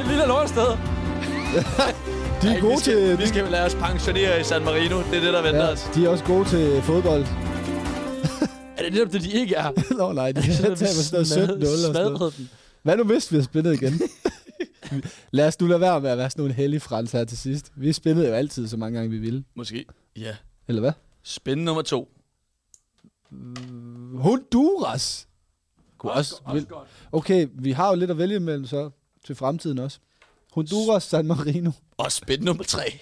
[0.00, 0.62] Et lille lortsted.
[2.42, 3.18] De er Ej, gode vi skal, til...
[3.18, 4.98] Vi skal lade os pensionere i San Marino.
[4.98, 5.90] Det er det, der venter Ja, os.
[5.94, 7.24] de er også gode til fodbold.
[8.78, 9.70] Er det netop det, de ikke er?
[9.98, 11.80] Nå nej, de med sådan noget 17-0 og sådan noget.
[11.96, 12.48] smadrede dem.
[12.82, 14.00] Hvad nu hvis vi har spillet igen?
[15.30, 17.72] Lad os nu lade være med at være sådan nogle hellige frans her til sidst.
[17.76, 19.44] Vi spillede jo altid så mange gange, vi ville.
[19.56, 19.84] Måske.
[20.16, 20.36] Ja.
[20.68, 20.92] Eller hvad?
[21.22, 22.08] Spændende nummer to.
[24.18, 25.27] Honduras.
[25.98, 26.66] Kunne også, vil-
[27.12, 28.90] Okay, vi har jo lidt at vælge imellem så
[29.26, 29.98] til fremtiden også.
[30.52, 31.70] Honduras, San Marino.
[31.96, 32.82] Og spændende nummer tre.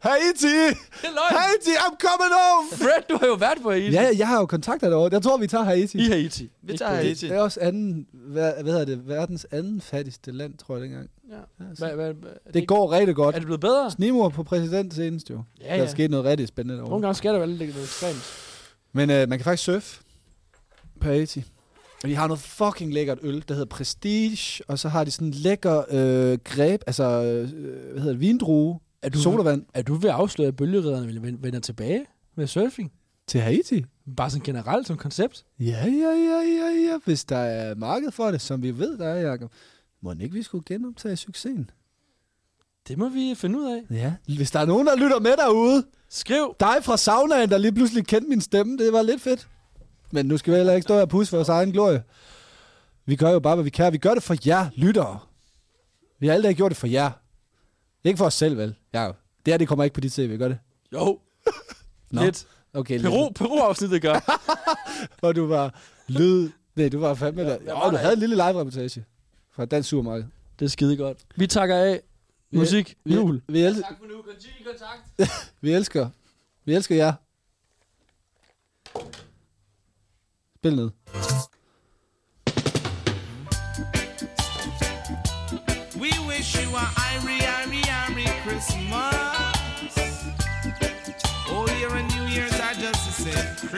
[0.00, 0.46] Haiti!
[1.02, 1.08] Det.
[1.30, 2.68] Haiti, I'm coming home!
[2.76, 3.90] Fred, du har jo været på Haiti.
[3.90, 5.08] Ja, jeg har jo kontakter derovre.
[5.12, 5.98] Jeg tror, vi tager Haiti.
[5.98, 6.50] I Haiti.
[6.62, 7.28] Vi Ikke tager Haiti.
[7.28, 11.10] Det er også anden, hvad, hvad hedder det, verdens anden fattigste land, tror jeg dengang.
[11.30, 11.34] Ja.
[11.36, 13.34] Ja, så- Hvad, hvad, hvad, er Det går rigtig godt.
[13.34, 13.90] Er det blevet bedre?
[13.90, 15.42] Snimor på præsident senest jo.
[15.60, 15.86] Ja, Der er ja.
[15.90, 17.02] sket noget rigtig spændende Nogle derovre.
[17.02, 18.22] gange skal der være lidt noget ekstremt.
[18.92, 20.00] Men øh, man kan faktisk surfe.
[21.00, 21.44] på Haiti.
[22.02, 25.26] Og de har noget fucking lækkert øl, der hedder Prestige, og så har de sådan
[25.28, 27.48] en lækker øh, greb, altså, øh,
[27.90, 31.60] hvad hedder det, vindrue, Er du, sodavand er du ved at afsløre, at bølgeredderne vender
[31.60, 32.92] tilbage med surfing?
[33.30, 33.84] til Haiti.
[34.16, 35.44] Bare sådan generelt som koncept?
[35.60, 39.08] Ja, ja, ja, ja, ja, hvis der er marked for det, som vi ved, der
[39.08, 39.52] er, Jacob.
[40.02, 41.70] Må ikke, vi skulle genoptage succesen?
[42.88, 43.94] Det må vi finde ud af.
[43.96, 44.14] Ja.
[44.36, 46.54] Hvis der er nogen, der lytter med derude, Skriv!
[46.60, 49.48] dig fra saunaen, der lige pludselig kendte min stemme, det var lidt fedt.
[50.10, 52.02] Men nu skal vi heller ikke stå her og pusse vores egen glorie.
[53.06, 53.92] Vi gør jo bare, hvad vi kan.
[53.92, 55.18] Vi gør det for jer, lyttere.
[56.18, 57.10] Vi har aldrig gjort det for jer.
[58.04, 58.74] Ikke for os selv, vel?
[58.92, 59.06] Ja,
[59.46, 60.58] det her, det kommer ikke på dit tv, gør det?
[60.92, 61.20] Jo.
[62.10, 62.22] Nå.
[62.22, 62.46] Lidt.
[62.74, 63.02] Okay, lidt.
[63.12, 64.40] Peru, Peru-afsnittet gør.
[65.20, 65.74] Hvor du var
[66.08, 66.50] lyd...
[66.76, 67.58] Nej, du var fandme der.
[67.66, 69.04] Ja, var du der havde en lille live-reportage
[69.52, 70.26] fra Dansk Supermarked.
[70.58, 71.18] Det er skide godt.
[71.36, 72.00] Vi takker af.
[72.52, 72.96] Musik.
[73.04, 73.42] Vi, Jul.
[73.48, 74.22] Vi, el- for nu.
[74.22, 75.52] Kontinuerlig kontakt.
[75.60, 76.08] vi elsker.
[76.64, 77.12] Vi elsker jer.
[80.56, 80.90] Spil ned.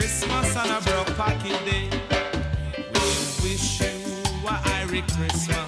[0.03, 1.89] Christmas on a broke pocket day.
[2.93, 3.87] We wish you
[4.45, 5.62] a Irie Christmas.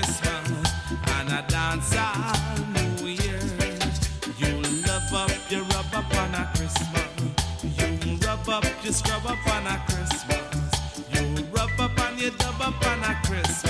[0.00, 0.72] Christmas.
[1.14, 1.94] And a dance
[2.72, 3.08] New.
[3.08, 4.56] You
[5.12, 7.08] up, you rub up on a Christmas.
[7.62, 10.70] You rub up, you scrub up on a Christmas.
[11.12, 13.69] You rub up and you dub up on a Christmas.